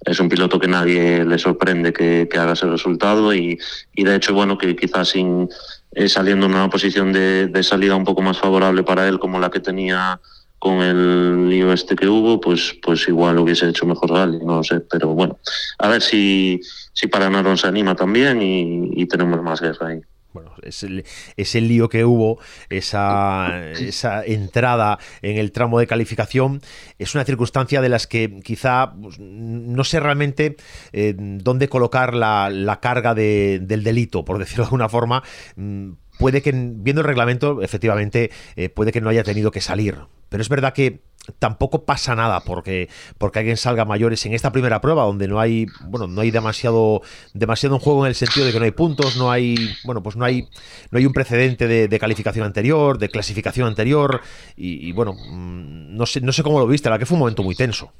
es 0.04 0.18
un 0.18 0.28
piloto 0.28 0.58
que 0.58 0.68
nadie 0.68 1.24
le 1.24 1.38
sorprende 1.38 1.92
que, 1.92 2.28
haga 2.38 2.52
ese 2.52 2.66
resultado 2.66 3.34
y, 3.34 3.58
de 3.94 4.16
hecho, 4.16 4.34
bueno, 4.34 4.56
que 4.56 4.74
quizás 4.74 5.08
sin 5.08 5.48
eh, 5.92 6.08
saliendo 6.08 6.46
en 6.46 6.54
una 6.54 6.70
posición 6.70 7.12
de, 7.12 7.62
salida 7.62 7.96
un 7.96 8.04
poco 8.04 8.22
más 8.22 8.38
favorable 8.38 8.82
para 8.82 9.06
él 9.08 9.18
como 9.18 9.38
la 9.38 9.50
que 9.50 9.60
tenía 9.60 10.20
con 10.58 10.82
el 10.82 11.48
lío 11.48 11.72
este 11.72 11.96
que 11.96 12.06
hubo, 12.06 12.40
pues, 12.40 12.76
pues 12.82 13.08
igual 13.08 13.38
hubiese 13.38 13.68
hecho 13.68 13.86
mejor 13.86 14.10
rally, 14.10 14.38
no 14.44 14.56
lo 14.56 14.64
sé, 14.64 14.80
pero 14.80 15.08
bueno, 15.08 15.38
a 15.78 15.88
ver 15.88 16.02
si, 16.02 16.60
si 16.92 17.06
Paranarón 17.06 17.56
se 17.56 17.66
anima 17.66 17.94
también 17.94 18.42
y, 18.42 18.90
y 18.92 19.06
tenemos 19.06 19.42
más 19.42 19.60
guerra 19.60 19.88
ahí 19.88 20.00
bueno, 20.32 20.52
ese, 20.62 21.60
lío 21.60 21.88
que 21.88 22.04
hubo, 22.04 22.38
esa, 22.68 23.70
esa, 23.72 24.24
entrada 24.24 24.98
en 25.22 25.38
el 25.38 25.52
tramo 25.52 25.78
de 25.78 25.86
calificación, 25.86 26.60
es 26.98 27.14
una 27.14 27.24
circunstancia 27.24 27.80
de 27.80 27.88
las 27.88 28.06
que 28.06 28.40
quizá 28.40 28.92
pues, 29.00 29.18
no 29.18 29.84
sé 29.84 30.00
realmente 30.00 30.56
eh, 30.92 31.14
dónde 31.16 31.68
colocar 31.68 32.14
la, 32.14 32.78
carga 32.80 33.14
del 33.14 33.82
delito, 33.82 34.24
por 34.24 34.38
decirlo 34.38 34.64
de 34.64 34.68
alguna 34.68 34.88
forma. 34.88 35.22
Mm, 35.56 35.92
puede 36.18 36.42
que, 36.42 36.52
viendo 36.52 37.00
el 37.00 37.06
reglamento, 37.06 37.62
efectivamente, 37.62 38.30
eh, 38.56 38.68
puede 38.68 38.92
que 38.92 39.00
no 39.00 39.10
haya 39.10 39.24
tenido 39.24 39.50
que 39.50 39.60
salir. 39.60 39.96
Pero 40.28 40.42
es 40.42 40.48
verdad 40.48 40.72
que 40.72 41.00
tampoco 41.38 41.84
pasa 41.84 42.14
nada 42.14 42.40
porque, 42.40 42.88
porque 43.18 43.40
alguien 43.40 43.56
salga 43.56 43.84
mayores 43.84 44.24
en 44.26 44.34
esta 44.34 44.52
primera 44.52 44.80
prueba 44.80 45.04
donde 45.04 45.28
no 45.28 45.40
hay 45.40 45.66
bueno 45.84 46.06
no 46.06 46.20
hay 46.20 46.30
demasiado 46.30 47.02
demasiado 47.34 47.76
en 47.76 47.80
juego 47.80 48.04
en 48.04 48.10
el 48.10 48.14
sentido 48.14 48.46
de 48.46 48.52
que 48.52 48.58
no 48.58 48.64
hay 48.64 48.70
puntos 48.70 49.16
no 49.16 49.30
hay 49.30 49.56
bueno 49.84 50.02
pues 50.02 50.16
no 50.16 50.24
hay 50.24 50.48
no 50.90 50.98
hay 50.98 51.06
un 51.06 51.12
precedente 51.12 51.66
de, 51.66 51.98
calificación 51.98 52.46
anterior 52.46 52.98
de 52.98 53.08
clasificación 53.08 53.66
anterior 53.66 54.22
y, 54.56 54.92
bueno 54.92 55.12
mm, 55.14 55.96
no 55.96 56.06
sé 56.06 56.20
no 56.20 56.32
sé 56.32 56.42
cómo 56.42 56.58
lo 56.58 56.66
viste 56.66 56.88
la 56.88 56.98
que 56.98 57.06
fue 57.06 57.16
un 57.16 57.20
momento 57.20 57.42
muy 57.42 57.54
tenso. 57.54 57.92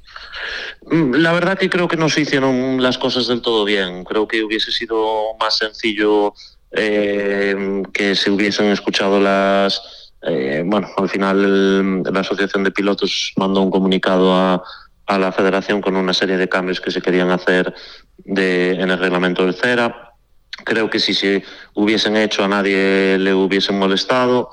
Mm, 0.89 1.15
la 1.15 1.33
verdad 1.33 1.57
que 1.57 1.69
creo 1.69 1.87
que 1.87 1.97
no 1.97 2.09
se 2.09 2.21
hicieron 2.21 2.81
las 2.81 2.97
cosas 2.97 3.27
del 3.27 3.41
todo 3.41 3.63
bien. 3.65 4.03
Creo 4.03 4.27
que 4.27 4.43
hubiese 4.43 4.71
sido 4.71 5.35
más 5.39 5.57
sencillo 5.57 6.33
eh, 6.71 7.83
que 7.93 8.15
se 8.15 8.31
hubiesen 8.31 8.67
escuchado 8.67 9.19
las 9.19 10.00
eh, 10.23 10.63
bueno, 10.65 10.87
al 10.97 11.09
final 11.09 12.03
la 12.03 12.19
Asociación 12.19 12.63
de 12.63 12.71
Pilotos 12.71 13.33
mandó 13.37 13.61
un 13.61 13.71
comunicado 13.71 14.33
a, 14.33 14.63
la 15.07 15.31
Federación 15.33 15.81
con 15.81 15.97
una 15.97 16.13
serie 16.13 16.37
de 16.37 16.47
cambios 16.47 16.79
que 16.79 16.89
se 16.89 17.01
querían 17.01 17.31
hacer 17.31 17.73
en 18.25 18.89
el 18.89 18.97
reglamento 18.97 19.43
del 19.43 19.55
CERA. 19.55 20.13
Creo 20.63 20.89
que 20.89 21.01
si 21.01 21.13
se 21.13 21.43
hubiesen 21.73 22.15
hecho 22.15 22.45
a 22.45 22.47
nadie 22.47 23.17
le 23.17 23.33
hubiesen 23.33 23.77
molestado. 23.77 24.49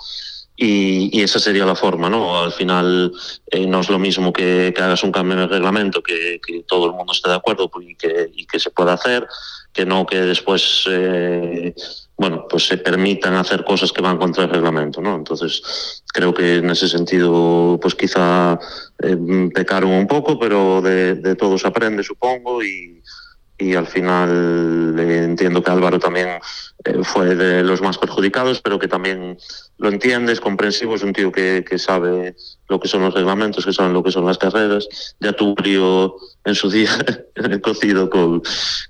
Y, 0.61 1.22
esa 1.22 1.38
sería 1.38 1.64
la 1.64 1.76
forma, 1.76 2.11
¿no? 2.11 2.42
Al 2.42 2.50
final 2.50 3.12
eh, 3.46 3.64
no 3.64 3.78
es 3.78 3.88
lo 3.88 4.00
mismo 4.00 4.33
que, 4.33 4.74
hagas 4.76 5.04
un 5.04 5.12
cambio 5.12 5.35
en 5.35 5.44
el 5.44 5.48
reglamento, 5.48 6.02
que, 6.02 6.40
todo 6.66 6.87
el 6.87 6.94
mundo 6.94 7.12
esté 7.12 7.31
de 7.31 7.37
acuerdo 7.37 7.70
y 7.81 7.94
que, 7.94 8.28
y 8.35 8.44
que 8.44 8.59
se 8.59 8.70
pueda 8.70 8.94
hacer, 8.94 9.28
que 9.72 9.87
no 9.87 10.04
que 10.04 10.20
después 10.20 10.83
eh, 10.90 11.72
bueno, 12.18 12.46
pues 12.48 12.66
se 12.66 12.76
permitan 12.78 13.35
hacer 13.35 13.64
cosas 13.64 13.92
que 13.92 14.02
van 14.02 14.18
contra 14.18 14.44
el 14.44 14.50
reglamento, 14.50 15.00
¿no? 15.00 15.14
Entonces, 15.14 16.02
creo 16.12 16.35
que 16.35 16.57
en 16.57 16.68
ese 16.68 16.88
sentido, 16.88 17.78
pues 17.81 17.94
quizá 17.94 18.59
eh, 19.00 19.16
pecaron 19.54 19.92
un 19.92 20.09
poco, 20.09 20.37
pero 20.37 20.83
de, 20.83 21.14
de 21.14 21.37
todo 21.37 21.57
se 21.57 21.68
aprende, 21.68 22.02
supongo, 22.02 22.62
y, 22.62 23.00
y 23.59 23.75
al 23.75 23.88
final 23.88 24.94
eh, 24.99 25.25
entiendo 25.25 25.62
que 25.62 25.71
Álvaro 25.71 25.99
también 25.99 26.29
eh, 26.85 26.99
fue 27.03 27.35
de 27.35 27.64
los 27.64 27.83
más 27.83 27.99
perjudicados, 27.99 28.61
pero 28.61 28.79
que 28.79 28.87
también 28.87 29.37
lo 29.79 29.88
entiende, 29.88 30.33
es 30.33 30.40
comprensivo, 30.40 30.94
es 30.94 31.03
un 31.03 31.12
tío 31.12 31.33
que, 31.33 31.64
que 31.68 31.79
sabe 31.79 32.37
lo 32.68 32.79
que 32.79 32.87
son 32.87 33.03
los 33.03 33.14
reglamentos, 33.14 33.64
que 33.64 33.73
sabe 33.73 33.92
lo 33.92 34.05
que 34.05 34.12
son 34.12 34.25
las 34.25 34.38
carreras. 34.38 34.88
Ya 35.18 35.33
tuvo 35.33 35.57
lío 35.62 36.14
en 36.44 36.55
su 36.55 36.71
día 36.71 36.90
cocido 37.62 38.09
con, 38.09 38.42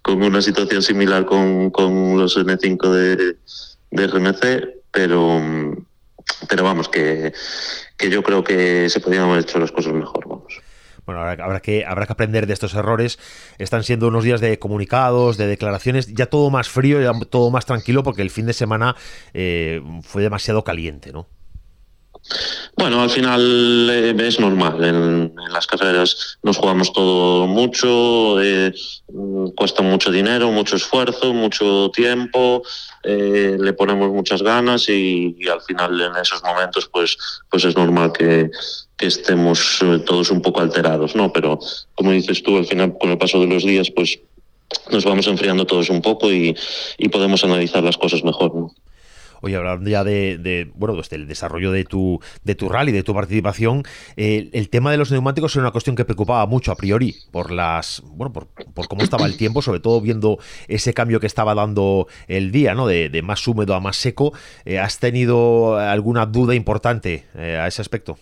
con 0.03 0.23
una 0.23 0.43
situación 0.43 0.83
similar 0.83 1.25
con, 1.25 1.71
con 1.71 2.19
los 2.19 2.37
N5 2.37 2.91
de, 2.91 3.37
de 3.91 4.07
RMC, 4.07 4.69
pero, 4.91 5.41
pero 6.47 6.63
vamos, 6.63 6.91
que, 6.91 7.33
que 7.97 8.11
yo 8.11 8.23
creo 8.23 8.45
que 8.45 8.91
se 8.91 9.01
podrían 9.01 9.25
haber 9.25 9.41
hecho 9.41 9.59
las 9.59 9.73
cosas 9.73 9.95
mejor. 9.95 10.28
Bueno, 11.09 11.23
habrá, 11.23 11.61
que, 11.61 11.87
habrá 11.87 12.05
que 12.05 12.13
aprender 12.13 12.47
de 12.47 12.53
estos 12.53 12.75
errores. 12.75 13.19
Están 13.57 13.83
siendo 13.83 14.09
unos 14.09 14.25
días 14.25 14.43
de 14.43 14.59
comunicados, 14.59 15.39
de 15.39 15.47
declaraciones, 15.47 16.13
ya 16.13 16.27
todo 16.27 16.51
más 16.51 16.69
frío, 16.69 17.01
ya 17.01 17.19
todo 17.31 17.51
más 17.51 17.65
tranquilo, 17.65 18.03
porque 18.03 18.21
el 18.21 18.29
fin 18.29 18.45
de 18.45 18.53
semana 18.53 18.95
eh, 19.33 19.81
fue 20.03 20.21
demasiado 20.21 20.65
caliente, 20.65 21.11
¿no? 21.11 21.27
Bueno, 22.77 23.03
al 23.03 23.11
final 23.11 23.89
eh, 23.91 24.15
es 24.19 24.39
normal. 24.39 24.85
En, 24.85 25.35
las 25.51 25.67
carreras 25.67 26.39
nos 26.43 26.59
jugamos 26.59 26.93
todo 26.93 27.47
mucho, 27.47 28.41
eh, 28.41 28.73
cuesta 29.57 29.83
mucho 29.83 30.11
dinero, 30.11 30.53
mucho 30.53 30.77
esfuerzo, 30.77 31.33
mucho 31.33 31.91
tiempo, 31.91 32.63
eh, 33.03 33.57
le 33.59 33.73
ponemos 33.73 34.13
muchas 34.13 34.43
ganas 34.43 34.89
y, 34.89 35.37
al 35.51 35.63
final 35.63 36.01
en 36.01 36.17
esos 36.17 36.43
momentos 36.45 36.89
pues, 36.93 37.17
pues 37.51 37.65
es 37.65 37.77
normal 37.77 38.13
que, 38.13 38.51
que 38.97 39.07
estemos 39.07 39.79
todos 40.07 40.31
un 40.31 40.43
poco 40.43 40.61
alterados, 40.61 41.17
¿no? 41.17 41.33
Pero 41.33 41.59
como 41.95 42.13
dices 42.13 42.43
tú, 42.43 42.59
al 42.59 42.67
final 42.67 42.97
con 42.99 43.11
el 43.11 43.19
paso 43.19 43.41
de 43.41 43.47
los 43.47 43.65
días 43.65 43.91
pues 43.91 44.21
nos 44.91 45.05
vamos 45.05 45.27
enfriando 45.27 45.67
todos 45.67 45.89
un 45.89 46.03
poco 46.03 46.31
y, 46.31 46.55
y 46.99 47.09
podemos 47.09 47.43
analizar 47.43 47.83
las 47.83 47.97
cosas 47.97 48.23
mejor, 48.23 48.55
¿no? 48.55 48.75
Oye, 49.41 49.57
hablando 49.57 49.89
ya 49.89 50.05
de, 50.05 50.71
bueno, 50.75 50.95
pues 50.95 51.09
del 51.11 51.27
desarrollo 51.27 51.73
de 51.73 51.85
tu, 51.85 52.21
de 52.45 52.55
tu 52.55 52.69
rally, 52.69 52.93
de 52.93 53.03
tu 53.03 53.15
participación, 53.15 53.85
eh, 54.17 54.51
el 54.53 54.69
tema 54.69 54.91
de 54.91 54.97
los 54.97 55.11
neumáticos 55.11 55.55
era 55.55 55.63
una 55.63 55.71
cuestión 55.71 55.97
que 55.97 56.05
preocupaba 56.05 56.47
mucho 56.47 56.73
a 56.73 56.77
priori 56.77 57.17
por 57.31 57.51
las, 57.51 58.03
bueno, 58.05 58.33
por, 58.33 58.47
por, 58.47 58.89
cómo 58.89 59.03
estaba 59.03 59.27
el 59.27 59.37
tiempo, 59.37 59.63
sobre 59.63 59.81
todo 59.81 60.01
viendo 60.01 60.39
ese 60.67 60.95
cambio 60.95 61.21
que 61.21 61.27
estaba 61.27 61.55
dando 61.55 62.09
el 62.27 62.53
día, 62.53 62.75
¿no? 62.75 62.87
De, 62.87 63.09
de 63.09 63.23
más 63.23 63.47
húmedo 63.47 63.75
a 63.75 63.81
más 63.81 63.97
seco. 63.97 64.33
Eh, 64.65 64.79
¿Has 64.79 64.99
tenido 64.99 65.77
alguna 65.79 66.27
duda 66.27 66.55
importante 66.55 67.25
eh, 67.35 67.59
a 67.61 67.67
ese 67.67 67.83
aspecto? 67.83 68.19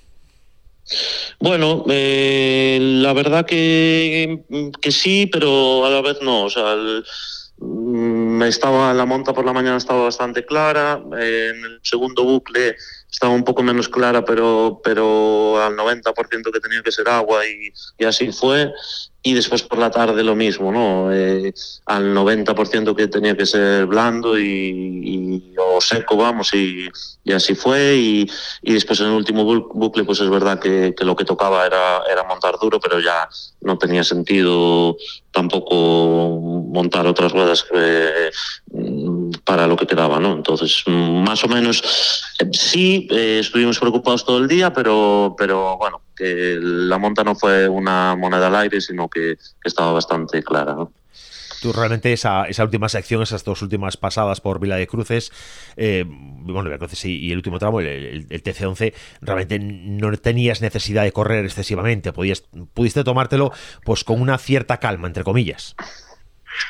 Bueno, 1.40 1.85
la 1.87 3.12
verdad 3.12 3.44
que, 3.44 4.44
que 4.81 4.92
sí, 4.92 5.26
pero 5.26 5.85
a 5.85 5.90
la 5.90 6.00
vez 6.00 6.18
no. 6.22 6.44
O 6.44 6.50
sea, 6.50 6.76
estaba 8.47 8.92
la 8.92 9.07
monta 9.07 9.33
por 9.33 9.45
la 9.45 9.53
mañana 9.53 9.77
estaba 9.77 10.05
bastante 10.05 10.45
clara, 10.45 11.01
en 11.12 11.64
el 11.64 11.81
segundo 11.83 12.23
bucle 12.25 12.77
estaba 13.11 13.33
un 13.33 13.45
poco 13.45 13.62
menos 13.62 13.88
clara, 13.88 14.25
pero, 14.25 14.81
pero 14.85 15.62
al 15.62 15.75
90% 15.75 16.53
que 16.53 16.61
tenía 16.61 16.83
que 16.83 16.92
ser 16.92 17.09
agua 17.09 17.47
y, 17.47 17.73
y, 17.99 18.05
así 18.05 18.31
fue. 18.31 18.71
Y 19.27 19.35
después 19.35 19.65
por 19.65 19.81
la 19.81 19.91
tarde 19.91 20.23
lo 20.23 20.37
mismo, 20.37 20.71
¿no? 20.71 21.12
Eh, 21.12 21.53
al 21.87 22.15
90% 22.15 22.95
que 22.95 23.09
tenía 23.09 23.37
que 23.37 23.45
ser 23.45 23.87
blando 23.87 24.39
y, 24.39 25.53
o 25.59 25.81
seco, 25.81 26.17
vamos, 26.17 26.55
y, 26.55 26.87
así 27.35 27.57
fue. 27.57 27.97
Y, 27.97 28.31
después 28.62 29.01
en 29.01 29.07
el 29.07 29.15
último 29.15 29.43
bucle, 29.45 30.05
pues 30.05 30.21
es 30.21 30.31
verdad 30.31 30.61
que, 30.61 30.95
lo 31.01 31.17
que 31.17 31.25
tocaba 31.25 31.67
era, 31.67 32.23
montar 32.29 32.55
duro, 32.61 32.79
pero 32.79 33.01
ya 33.01 33.29
no 33.62 33.77
tenía 33.77 34.05
sentido 34.05 34.97
tampoco 35.33 36.39
montar 36.73 37.09
otras 37.09 37.33
ruedas 37.33 37.65
que, 37.65 38.31
para 39.44 39.66
lo 39.66 39.77
que 39.77 39.87
quedaba, 39.87 40.20
¿no? 40.20 40.33
Entonces, 40.33 40.85
más 40.87 41.42
o 41.44 41.49
menos, 41.49 41.83
sí, 42.53 43.09
eh, 43.11 43.38
estuvimos 43.40 43.79
preocupados 43.79 44.25
todo 44.25 44.38
el 44.38 44.49
día, 44.49 44.72
pero, 44.72 45.35
pero 45.38 45.77
bueno, 45.77 46.03
que 46.16 46.59
la 46.61 46.99
monta 46.99 47.25
no 47.25 47.35
fue 47.35 47.68
una 47.68 48.16
moneda 48.16 48.49
al 48.49 48.57
aire, 48.57 48.81
sino 48.81 49.09
que, 49.09 49.37
estaba 49.64 49.92
bastante 49.92 50.42
clara, 50.42 50.75
¿no? 50.75 50.92
Tú 51.61 51.72
realmente 51.72 52.12
esa, 52.12 52.44
esa 52.44 52.62
última 52.64 52.88
sección, 52.88 53.22
esas 53.22 53.42
dos 53.42 53.62
últimas 53.62 53.96
pasadas 53.96 54.40
por 54.40 54.61
Vila 54.61 54.77
de 54.77 54.87
Cruces, 54.87 55.33
eh, 55.77 56.05
bueno, 56.07 56.64
Vila 56.64 56.75
de 56.75 56.79
Cruces 56.79 57.05
y, 57.07 57.31
el 57.31 57.38
último 57.38 57.59
tramo, 57.59 57.81
el, 57.81 57.87
el, 57.87 58.27
el, 58.29 58.42
TC11, 58.42 58.92
realmente 59.22 59.59
no 59.59 60.14
tenías 60.18 60.61
necesidad 60.61 61.03
de 61.03 61.12
correr 61.12 61.44
excesivamente, 61.44 62.12
podías, 62.12 62.44
pudiste 62.75 63.03
tomártelo 63.05 63.53
pues 63.85 64.05
con 64.05 64.20
una 64.20 64.38
cierta 64.38 64.77
calma, 64.77 65.09
entre 65.09 65.25
comillas. 65.25 65.75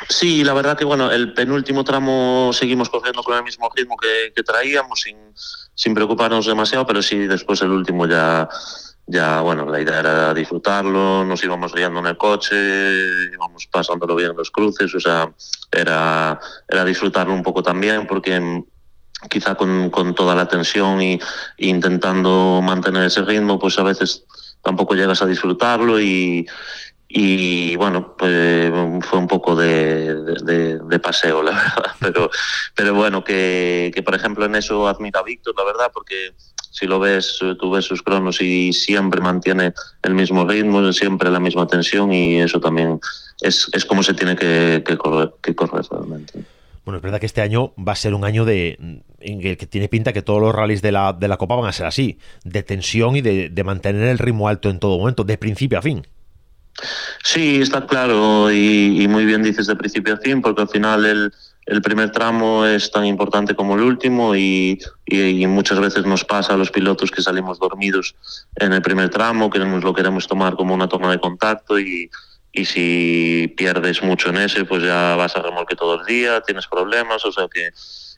Sí, 0.08 0.44
la 0.44 0.54
verdad 0.54 0.76
que 0.76 0.84
bueno, 0.84 1.10
el 1.10 1.32
penúltimo 1.32 1.84
tramo 1.84 2.50
seguimos 2.52 2.88
corriendo 2.88 3.22
con 3.22 3.36
el 3.36 3.42
mismo 3.44 3.70
ritmo 3.74 3.96
que, 3.96 4.42
traíamos, 4.42 5.00
sin, 5.00 5.16
sin 5.74 5.94
preocuparnos 5.94 6.46
demasiado, 6.46 6.86
pero 6.86 7.02
sí, 7.02 7.26
después 7.26 7.62
el 7.62 7.70
último 7.70 8.06
ya 8.06 8.48
ya, 9.08 9.40
bueno, 9.40 9.66
la 9.66 9.80
idea 9.80 10.00
era 10.00 10.34
disfrutarlo, 10.34 11.24
nos 11.24 11.42
íbamos 11.44 11.72
guiando 11.72 12.00
en 12.00 12.06
el 12.06 12.16
coche, 12.16 12.56
íbamos 13.32 13.66
pasándolo 13.68 14.16
bien 14.16 14.32
en 14.32 14.36
los 14.36 14.50
cruces, 14.50 14.92
o 14.94 15.00
sea, 15.00 15.32
era, 15.70 16.40
era 16.68 16.84
disfrutarlo 16.84 17.32
un 17.32 17.44
poco 17.44 17.62
también, 17.62 18.08
porque 18.08 18.64
quizá 19.30 19.54
con, 19.54 19.90
con 19.90 20.14
toda 20.14 20.34
la 20.34 20.48
tensión 20.48 21.00
y, 21.00 21.20
y, 21.56 21.68
intentando 21.68 22.60
mantener 22.62 23.04
ese 23.04 23.22
ritmo, 23.22 23.60
pues 23.60 23.78
a 23.78 23.84
veces 23.84 24.24
tampoco 24.60 24.94
llegas 24.96 25.22
a 25.22 25.26
disfrutarlo 25.26 26.00
y, 26.00 26.44
y 27.08 27.76
bueno, 27.76 28.16
pues 28.16 28.72
fue 29.02 29.18
un 29.18 29.28
poco 29.28 29.54
de, 29.54 30.98
paseo, 31.02 31.42
la 31.42 31.50
verdad, 31.76 31.92
pero, 32.00 32.30
pero 32.74 32.94
bueno, 32.94 33.22
que, 33.22 33.92
que 33.94 34.02
por 34.02 34.14
ejemplo 34.14 34.44
en 34.44 34.56
eso 34.56 34.88
admira 34.88 35.20
a 35.20 35.22
Víctor, 35.22 35.54
la 35.56 35.64
verdad, 35.64 35.90
porque 35.94 36.32
si 36.70 36.86
lo 36.86 36.98
ves, 36.98 37.38
tú 37.58 37.70
ves 37.70 37.84
sus 37.84 38.02
cronos 38.02 38.40
y 38.40 38.72
siempre 38.72 39.20
mantiene 39.20 39.72
el 40.02 40.14
mismo 40.14 40.46
ritmo, 40.46 40.92
siempre 40.92 41.30
la 41.30 41.40
misma 41.40 41.66
tensión 41.66 42.12
y 42.12 42.40
eso 42.40 42.60
también 42.60 43.00
es, 43.40 43.70
es 43.72 43.84
como 43.84 44.02
se 44.02 44.12
tiene 44.12 44.36
que, 44.36 44.82
que, 44.84 44.98
correr, 44.98 45.32
que 45.42 45.54
correr 45.54 45.84
realmente. 45.90 46.44
Bueno, 46.84 46.98
es 46.98 47.02
verdad 47.02 47.18
que 47.18 47.26
este 47.26 47.40
año 47.40 47.72
va 47.76 47.92
a 47.92 47.96
ser 47.96 48.14
un 48.14 48.24
año 48.24 48.44
de 48.44 48.78
en 49.20 49.46
el 49.46 49.56
que 49.56 49.66
tiene 49.66 49.88
pinta 49.88 50.12
que 50.12 50.22
todos 50.22 50.40
los 50.40 50.54
rallies 50.54 50.82
de 50.82 50.92
la, 50.92 51.12
de 51.12 51.28
la 51.28 51.36
Copa 51.36 51.56
van 51.56 51.66
a 51.66 51.72
ser 51.72 51.86
así, 51.86 52.18
de 52.44 52.62
tensión 52.62 53.16
y 53.16 53.22
de, 53.22 53.48
de 53.48 53.64
mantener 53.64 54.08
el 54.08 54.18
ritmo 54.18 54.46
alto 54.48 54.68
en 54.68 54.78
todo 54.78 54.98
momento, 54.98 55.24
de 55.24 55.38
principio 55.38 55.78
a 55.78 55.82
fin. 55.82 56.06
Sí, 57.28 57.60
está 57.60 57.84
claro 57.88 58.52
y, 58.52 59.02
y, 59.02 59.08
muy 59.08 59.24
bien 59.24 59.42
dices 59.42 59.66
de 59.66 59.74
principio 59.74 60.14
a 60.14 60.16
fin, 60.18 60.40
porque 60.40 60.62
al 60.62 60.68
final 60.68 61.04
el, 61.04 61.32
el 61.66 61.82
primer 61.82 62.12
tramo 62.12 62.64
es 62.64 62.92
tan 62.92 63.04
importante 63.04 63.56
como 63.56 63.74
el 63.74 63.80
último 63.80 64.36
y, 64.36 64.78
muchas 65.48 65.80
veces 65.80 66.06
nos 66.06 66.24
pasa 66.24 66.54
a 66.54 66.56
los 66.56 66.70
pilotos 66.70 67.10
que 67.10 67.22
salimos 67.22 67.58
dormidos 67.58 68.14
en 68.54 68.72
el 68.72 68.80
primer 68.80 69.10
tramo, 69.10 69.50
que 69.50 69.58
lo 69.58 69.92
queremos 69.92 70.28
tomar 70.28 70.54
como 70.54 70.72
una 70.72 70.88
toma 70.88 71.10
de 71.10 71.18
contacto 71.18 71.80
y, 71.80 72.08
y 72.52 72.64
si 72.64 73.52
pierdes 73.56 74.04
mucho 74.04 74.28
en 74.28 74.36
ese, 74.36 74.64
pues 74.64 74.84
ya 74.84 75.16
vas 75.16 75.36
a 75.36 75.42
remolque 75.42 75.74
todo 75.74 75.98
el 75.98 76.06
día, 76.06 76.40
tienes 76.42 76.68
problemas, 76.68 77.24
o 77.24 77.32
sea 77.32 77.48
que, 77.52 77.70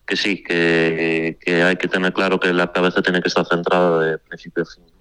que 0.07 0.17
sí, 0.17 0.43
que, 0.43 1.39
que 1.41 1.63
hay 1.63 1.77
que 1.77 1.89
tener 1.89 2.13
claro 2.13 2.39
que 2.39 2.53
la 2.53 2.71
cabeza 2.71 3.01
tiene 3.01 3.23
que 3.23 3.29
estar 3.29 3.47
centrada 3.47 4.05
de 4.05 4.19
principio 4.19 4.65
a 4.65 4.67
fin. 4.67 4.98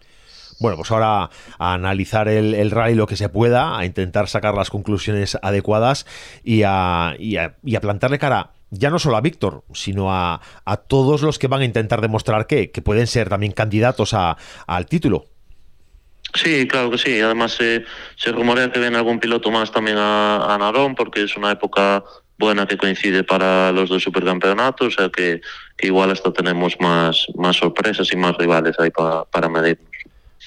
Bueno, 0.59 0.77
pues 0.77 0.91
ahora 0.91 1.29
a 1.59 1.73
analizar 1.73 2.27
el, 2.27 2.71
rally 2.71 2.95
lo 2.95 3.07
que 3.07 3.15
se 3.15 3.29
pueda, 3.29 3.77
a 3.77 3.85
intentar 3.85 4.27
sacar 4.27 4.55
las 4.55 4.69
conclusiones 4.69 5.37
adecuadas 5.41 6.05
y 6.43 6.63
a, 6.65 7.15
y 7.19 7.37
a, 7.37 7.81
plantarle 7.81 8.17
cara 8.17 8.51
ya 8.69 8.89
no 8.89 8.99
solo 8.99 9.15
a 9.15 9.21
Víctor, 9.21 9.63
sino 9.73 10.11
a, 10.11 10.41
a, 10.65 10.77
todos 10.77 11.21
los 11.21 11.39
que 11.39 11.47
van 11.47 11.61
a 11.61 11.65
intentar 11.65 12.01
demostrar 12.01 12.47
que, 12.47 12.69
pueden 12.83 13.07
ser 13.07 13.29
también 13.29 13.53
candidatos 13.53 14.13
a, 14.13 14.37
al 14.65 14.87
título. 14.87 15.25
Sí, 16.33 16.67
claro 16.67 16.91
que 16.91 16.97
sí. 16.97 17.21
Además, 17.21 17.55
eh, 17.61 17.85
se 18.17 18.31
rumorea 18.33 18.69
que 18.69 18.79
viene 18.79 18.97
algún 18.97 19.19
piloto 19.19 19.51
más 19.51 19.71
también 19.71 19.97
a, 19.97 20.53
a 20.53 20.57
Narón, 20.57 20.95
porque 20.95 21.23
es 21.23 21.37
una 21.37 21.51
época 21.51 22.03
buena 22.37 22.67
que 22.67 22.77
coincide 22.77 23.23
para 23.23 23.71
los 23.71 23.89
dos 23.89 24.03
supercampeonatos, 24.03 24.87
o 24.87 24.91
sea 24.91 25.09
que, 25.09 25.41
que 25.75 25.87
igual 25.87 26.11
hasta 26.11 26.31
tenemos 26.31 26.75
más, 26.79 27.27
más 27.35 27.57
sorpresas 27.57 28.11
y 28.11 28.15
más 28.15 28.37
rivales 28.37 28.75
ahí 28.79 28.91
pa, 28.91 29.25
para 29.25 29.49
medirnos. 29.49 29.86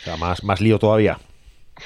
O 0.01 0.05
sea, 0.05 0.17
más, 0.17 0.43
más 0.45 0.61
lío 0.61 0.79
todavía. 0.79 1.19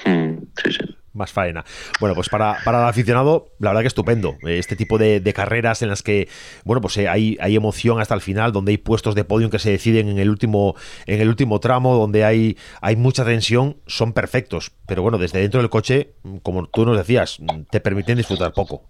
Mm, 0.04 0.38
sí, 0.62 0.72
sí. 0.72 0.96
Más 1.12 1.30
faena. 1.30 1.64
Bueno, 2.00 2.16
pues 2.16 2.28
para, 2.28 2.56
para 2.64 2.80
el 2.82 2.88
aficionado, 2.88 3.52
la 3.60 3.70
verdad 3.70 3.82
que 3.82 3.86
estupendo. 3.86 4.36
Este 4.42 4.74
tipo 4.74 4.98
de, 4.98 5.20
de 5.20 5.32
carreras 5.32 5.80
en 5.82 5.88
las 5.88 6.02
que, 6.02 6.28
bueno, 6.64 6.80
pues 6.80 6.96
eh, 6.96 7.08
hay, 7.08 7.38
hay 7.40 7.54
emoción 7.54 8.00
hasta 8.00 8.16
el 8.16 8.20
final, 8.20 8.50
donde 8.50 8.72
hay 8.72 8.78
puestos 8.78 9.14
de 9.14 9.22
podium 9.22 9.48
que 9.48 9.60
se 9.60 9.70
deciden 9.70 10.08
en 10.08 10.18
el 10.18 10.28
último, 10.28 10.74
en 11.06 11.20
el 11.20 11.28
último 11.28 11.60
tramo, 11.60 11.94
donde 11.94 12.24
hay, 12.24 12.58
hay 12.80 12.96
mucha 12.96 13.24
tensión, 13.24 13.76
son 13.86 14.12
perfectos. 14.12 14.72
Pero 14.86 15.02
bueno, 15.02 15.18
desde 15.18 15.38
dentro 15.38 15.60
del 15.60 15.70
coche, 15.70 16.14
como 16.42 16.66
tú 16.66 16.84
nos 16.84 16.96
decías, 16.96 17.38
te 17.70 17.78
permiten 17.78 18.16
disfrutar 18.16 18.52
poco. 18.52 18.82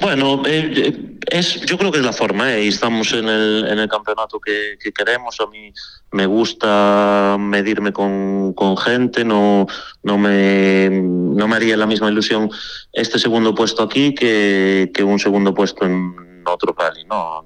Bueno, 0.00 0.42
eh, 0.46 0.72
eh, 0.76 1.18
es, 1.30 1.60
yo 1.62 1.76
creo 1.76 1.90
que 1.90 1.98
es 1.98 2.04
la 2.04 2.12
forma, 2.12 2.54
¿eh? 2.54 2.68
estamos 2.68 3.12
en 3.12 3.28
el, 3.28 3.66
en 3.68 3.78
el 3.78 3.88
campeonato 3.88 4.38
que, 4.40 4.78
queremos. 4.92 5.40
A 5.40 5.46
mí 5.46 5.72
me 6.12 6.26
gusta 6.26 7.36
medirme 7.38 7.92
con, 7.92 8.52
con, 8.54 8.76
gente, 8.76 9.24
no, 9.24 9.66
no, 10.02 10.18
me, 10.18 10.88
no 10.90 11.48
me 11.48 11.56
haría 11.56 11.76
la 11.76 11.86
misma 11.86 12.10
ilusión 12.10 12.50
este 12.92 13.18
segundo 13.18 13.54
puesto 13.54 13.82
aquí 13.82 14.14
que, 14.14 14.90
que 14.94 15.02
un 15.02 15.18
segundo 15.18 15.52
puesto 15.54 15.84
en 15.84 16.14
otro 16.48 16.74
rally. 16.76 17.04
¿no? 17.04 17.44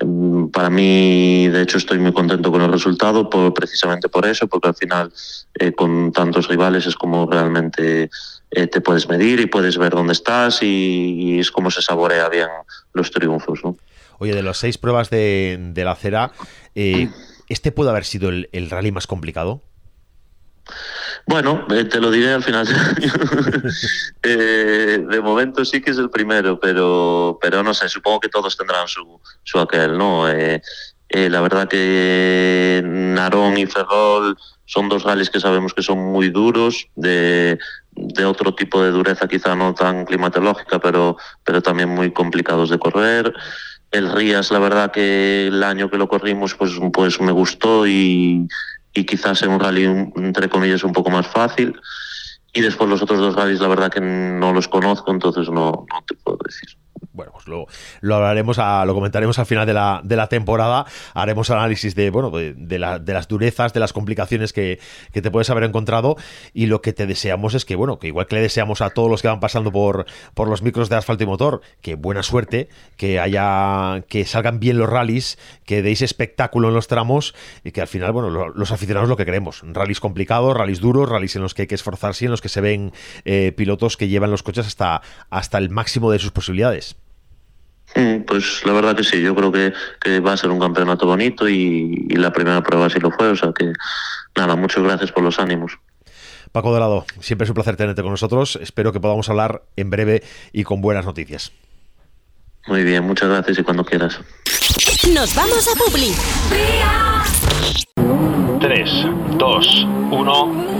Em, 0.00 0.50
para 0.50 0.70
mí, 0.70 1.48
de 1.48 1.62
hecho, 1.62 1.78
estoy 1.78 1.98
muy 1.98 2.12
contento 2.12 2.50
con 2.50 2.62
el 2.62 2.72
resultado 2.72 3.28
por, 3.28 3.52
precisamente 3.54 4.08
por 4.08 4.26
eso, 4.26 4.46
porque 4.48 4.68
al 4.68 4.74
final 4.74 5.12
eh, 5.54 5.72
con 5.72 6.12
tantos 6.12 6.48
rivales 6.48 6.86
es 6.86 6.94
como 6.94 7.30
realmente 7.30 8.10
eh, 8.50 8.66
te 8.66 8.80
puedes 8.80 9.08
medir 9.08 9.40
y 9.40 9.46
puedes 9.46 9.78
ver 9.78 9.92
dónde 9.92 10.12
estás 10.12 10.62
y, 10.62 11.38
es 11.38 11.50
como 11.50 11.70
se 11.70 11.82
saborea 11.82 12.28
bien 12.28 12.48
los 12.92 13.10
triunfos. 13.10 13.60
¿no? 13.64 13.76
Oye, 14.18 14.34
de 14.34 14.42
las 14.42 14.58
seis 14.58 14.78
pruebas 14.78 15.10
de, 15.10 15.72
la 15.76 15.92
acera, 15.92 16.32
eh, 16.74 17.08
¿este 17.48 17.72
puede 17.72 17.90
haber 17.90 18.04
sido 18.04 18.28
el, 18.28 18.48
el 18.52 18.70
rally 18.70 18.92
más 18.92 19.06
complicado? 19.06 19.62
Bueno, 21.26 21.66
eh, 21.70 21.84
te 21.84 22.00
lo 22.00 22.10
diré 22.10 22.32
al 22.32 22.42
final. 22.42 22.66
eh, 24.22 25.04
de 25.08 25.20
momento 25.20 25.64
sí 25.64 25.80
que 25.80 25.90
es 25.90 25.98
el 25.98 26.10
primero, 26.10 26.58
pero, 26.58 27.38
pero 27.40 27.62
no 27.62 27.74
sé, 27.74 27.88
supongo 27.88 28.20
que 28.20 28.28
todos 28.28 28.56
tendrán 28.56 28.88
su, 28.88 29.20
su 29.42 29.58
aquel, 29.58 29.96
¿no? 29.96 30.28
Eh, 30.28 30.62
eh, 31.10 31.28
la 31.28 31.40
verdad 31.40 31.68
que 31.68 32.82
Narón 32.84 33.58
y 33.58 33.66
Ferrol 33.66 34.36
son 34.64 34.88
dos 34.88 35.02
rallies 35.02 35.30
que 35.30 35.40
sabemos 35.40 35.74
que 35.74 35.82
son 35.82 35.98
muy 35.98 36.28
duros, 36.28 36.86
de, 36.94 37.58
de 37.90 38.24
otro 38.24 38.54
tipo 38.54 38.80
de 38.80 38.92
dureza 38.92 39.26
quizá 39.26 39.56
no 39.56 39.74
tan 39.74 40.04
climatológica, 40.04 40.78
pero, 40.78 41.16
pero 41.44 41.60
también 41.60 41.88
muy 41.88 42.12
complicados 42.12 42.70
de 42.70 42.78
correr. 42.78 43.32
El 43.90 44.12
Rías, 44.12 44.52
la 44.52 44.60
verdad 44.60 44.92
que 44.92 45.48
el 45.48 45.64
año 45.64 45.90
que 45.90 45.98
lo 45.98 46.08
corrimos, 46.08 46.54
pues, 46.54 46.72
pues 46.92 47.20
me 47.20 47.32
gustó 47.32 47.88
y, 47.88 48.46
y 48.94 49.04
quizás 49.04 49.42
en 49.42 49.50
un 49.50 49.58
rally, 49.58 49.84
entre 49.84 50.48
comillas, 50.48 50.84
un 50.84 50.92
poco 50.92 51.10
más 51.10 51.26
fácil. 51.26 51.74
Y 52.52 52.60
después 52.60 52.88
los 52.88 53.02
otros 53.02 53.18
dos 53.18 53.34
rallies, 53.34 53.60
la 53.60 53.68
verdad 53.68 53.90
que 53.90 54.00
no 54.00 54.52
los 54.52 54.68
conozco, 54.68 55.10
entonces 55.10 55.48
no, 55.48 55.86
no 55.92 56.04
te 56.06 56.14
puedo 56.14 56.38
decir 56.44 56.68
bueno, 57.12 57.32
pues 57.32 57.48
lo, 57.48 57.66
lo 58.00 58.14
hablaremos, 58.16 58.58
a, 58.58 58.84
lo 58.84 58.94
comentaremos 58.94 59.38
al 59.38 59.46
final 59.46 59.66
de 59.66 59.74
la, 59.74 60.00
de 60.04 60.16
la 60.16 60.28
temporada. 60.28 60.86
Haremos 61.14 61.50
análisis 61.50 61.94
de, 61.94 62.10
bueno, 62.10 62.30
de, 62.30 62.78
las 62.78 63.28
durezas, 63.28 63.72
de 63.72 63.80
las 63.80 63.92
complicaciones 63.92 64.52
que, 64.52 64.78
te 65.12 65.30
puedes 65.30 65.50
haber 65.50 65.64
encontrado. 65.64 66.16
Y 66.54 66.66
lo 66.66 66.82
que 66.82 66.92
te 66.92 67.06
deseamos 67.06 67.54
es 67.54 67.64
que, 67.64 67.76
bueno, 67.76 67.98
que 67.98 68.08
igual 68.08 68.26
que 68.26 68.36
le 68.36 68.42
deseamos 68.42 68.80
a 68.80 68.90
todos 68.90 69.10
los 69.10 69.22
que 69.22 69.28
van 69.28 69.40
pasando 69.40 69.72
por, 69.72 70.06
por 70.34 70.48
los 70.48 70.62
micros 70.62 70.88
de 70.88 70.96
asfalto 70.96 71.24
y 71.24 71.26
motor, 71.26 71.60
que 71.80 71.94
buena 71.94 72.22
suerte, 72.22 72.68
que 72.96 73.18
haya, 73.18 74.02
que 74.08 74.24
salgan 74.24 74.60
bien 74.60 74.78
los 74.78 74.88
rallies, 74.88 75.38
que 75.64 75.82
deis 75.82 76.02
espectáculo 76.02 76.68
en 76.68 76.74
los 76.74 76.86
tramos 76.86 77.34
y 77.64 77.72
que 77.72 77.80
al 77.80 77.88
final, 77.88 78.12
bueno, 78.12 78.30
los 78.30 78.72
aficionados 78.72 79.08
lo 79.08 79.16
que 79.16 79.24
queremos. 79.24 79.62
Rallies 79.64 80.00
complicados, 80.00 80.56
rallies 80.56 80.80
duros, 80.80 81.08
rallies 81.08 81.36
en 81.36 81.42
los 81.42 81.54
que 81.54 81.62
hay 81.62 81.68
que 81.68 81.74
esforzarse 81.74 82.24
y 82.24 82.26
en 82.26 82.30
los 82.30 82.40
que 82.40 82.48
se 82.48 82.60
ven 82.60 82.92
eh, 83.24 83.52
pilotos 83.56 83.96
que 83.96 84.08
llevan 84.08 84.30
los 84.30 84.42
coches 84.42 84.66
hasta, 84.66 85.02
hasta 85.30 85.58
el 85.58 85.70
máximo 85.70 86.10
de 86.10 86.18
sus 86.18 86.30
posibilidades. 86.30 86.89
Mm, 87.94 88.22
pues 88.22 88.64
la 88.64 88.72
verdad 88.72 88.96
que 88.96 89.04
sí, 89.04 89.20
yo 89.20 89.34
creo 89.34 89.50
que, 89.50 89.72
va 90.20 90.32
a 90.32 90.36
ser 90.36 90.50
un 90.50 90.60
campeonato 90.60 91.06
bonito 91.06 91.48
y, 91.48 92.06
la 92.10 92.32
primera 92.32 92.62
prueba 92.62 92.88
sí 92.88 93.00
lo 93.00 93.10
fue, 93.10 93.28
o 93.28 93.36
sea 93.36 93.52
que 93.52 93.72
nada, 94.36 94.56
muchas 94.56 94.82
gracias 94.82 95.12
por 95.12 95.22
los 95.22 95.38
ánimos. 95.38 95.78
Paco 96.52 96.72
Dorado, 96.72 97.04
siempre 97.20 97.44
es 97.44 97.50
un 97.50 97.54
placer 97.54 97.76
tenerte 97.76 98.02
con 98.02 98.10
nosotros, 98.10 98.58
espero 98.60 98.92
que 98.92 99.00
podamos 99.00 99.28
hablar 99.28 99.62
en 99.76 99.90
breve 99.90 100.22
y 100.52 100.64
con 100.64 100.80
buenas 100.80 101.04
noticias. 101.04 101.52
Muy 102.66 102.84
bien, 102.84 103.04
muchas 103.04 103.28
gracias 103.28 103.58
y 103.58 103.62
cuando 103.62 103.84
quieras. 103.84 104.20
Nos 105.14 105.34
vamos 105.34 105.66
a 105.68 105.78
Publi. 105.78 106.14
3, 108.60 108.90
2, 109.38 109.86
1. 110.10 110.79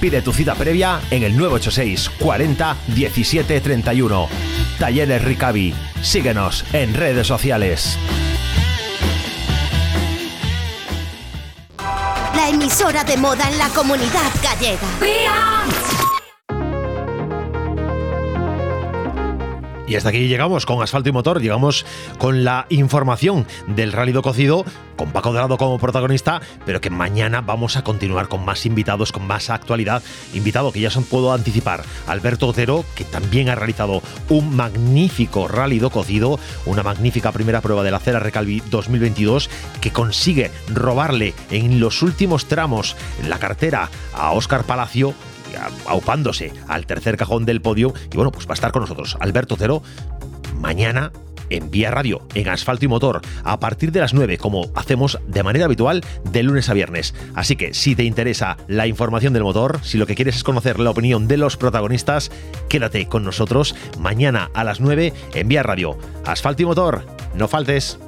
Pide 0.00 0.22
tu 0.22 0.32
cita 0.32 0.54
previa 0.54 1.00
en 1.10 1.22
el 1.22 1.36
986 1.36 2.10
40 2.18 2.76
17 2.86 3.60
31. 3.60 4.28
Talleres 4.78 5.22
Ricavi. 5.22 5.74
Síguenos 6.00 6.64
en 6.72 6.94
redes 6.94 7.26
sociales. 7.26 7.98
La 12.34 12.48
emisora 12.48 13.04
de 13.04 13.18
moda 13.18 13.46
en 13.50 13.58
la 13.58 13.68
comunidad 13.68 14.32
gallega. 14.42 14.88
Y 19.90 19.96
hasta 19.96 20.10
aquí 20.10 20.28
llegamos 20.28 20.66
con 20.66 20.80
Asfalto 20.80 21.08
y 21.08 21.12
Motor, 21.12 21.42
llegamos 21.42 21.84
con 22.18 22.44
la 22.44 22.64
información 22.68 23.44
del 23.66 23.90
Rálido 23.90 24.22
Cocido, 24.22 24.64
con 24.94 25.10
Paco 25.10 25.32
Dorado 25.32 25.58
como 25.58 25.80
protagonista, 25.80 26.40
pero 26.64 26.80
que 26.80 26.90
mañana 26.90 27.40
vamos 27.40 27.76
a 27.76 27.82
continuar 27.82 28.28
con 28.28 28.44
más 28.44 28.66
invitados, 28.66 29.10
con 29.10 29.26
más 29.26 29.50
actualidad. 29.50 30.00
Invitado 30.32 30.70
que 30.70 30.78
ya 30.78 30.92
se 30.92 31.00
puedo 31.00 31.32
anticipar, 31.32 31.82
Alberto 32.06 32.46
Otero, 32.46 32.84
que 32.94 33.02
también 33.02 33.48
ha 33.48 33.56
realizado 33.56 34.00
un 34.28 34.54
magnífico 34.54 35.48
Rálido 35.48 35.90
Cocido, 35.90 36.38
una 36.66 36.84
magnífica 36.84 37.32
primera 37.32 37.60
prueba 37.60 37.82
de 37.82 37.90
la 37.90 37.98
Cera 37.98 38.20
Recalvi 38.20 38.62
2022, 38.70 39.50
que 39.80 39.90
consigue 39.90 40.52
robarle 40.72 41.34
en 41.50 41.80
los 41.80 42.02
últimos 42.02 42.46
tramos 42.46 42.94
la 43.26 43.40
cartera 43.40 43.90
a 44.14 44.30
Óscar 44.34 44.62
Palacio 44.62 45.16
aupándose 45.86 46.52
al 46.68 46.86
tercer 46.86 47.16
cajón 47.16 47.44
del 47.44 47.60
podio. 47.60 47.94
Y 48.12 48.16
bueno, 48.16 48.32
pues 48.32 48.46
va 48.46 48.52
a 48.52 48.54
estar 48.54 48.72
con 48.72 48.82
nosotros 48.82 49.16
Alberto 49.20 49.56
Cero 49.58 49.82
mañana 50.58 51.12
en 51.50 51.70
Vía 51.70 51.90
Radio, 51.90 52.22
en 52.34 52.48
Asfalto 52.48 52.84
y 52.84 52.88
Motor, 52.88 53.20
a 53.44 53.60
partir 53.60 53.92
de 53.92 54.00
las 54.00 54.14
9, 54.14 54.38
como 54.38 54.70
hacemos 54.74 55.18
de 55.26 55.42
manera 55.42 55.66
habitual 55.66 56.02
de 56.30 56.42
lunes 56.42 56.68
a 56.68 56.74
viernes. 56.74 57.14
Así 57.34 57.56
que 57.56 57.74
si 57.74 57.94
te 57.94 58.04
interesa 58.04 58.56
la 58.68 58.86
información 58.86 59.32
del 59.32 59.42
motor, 59.42 59.80
si 59.82 59.98
lo 59.98 60.06
que 60.06 60.14
quieres 60.14 60.36
es 60.36 60.44
conocer 60.44 60.78
la 60.78 60.90
opinión 60.90 61.28
de 61.28 61.36
los 61.36 61.56
protagonistas, 61.56 62.30
quédate 62.68 63.06
con 63.06 63.24
nosotros 63.24 63.74
mañana 63.98 64.50
a 64.54 64.64
las 64.64 64.80
9 64.80 65.12
en 65.34 65.48
Vía 65.48 65.62
Radio. 65.62 65.98
Asfalto 66.24 66.62
y 66.62 66.66
Motor, 66.66 67.04
no 67.34 67.48
faltes. 67.48 67.98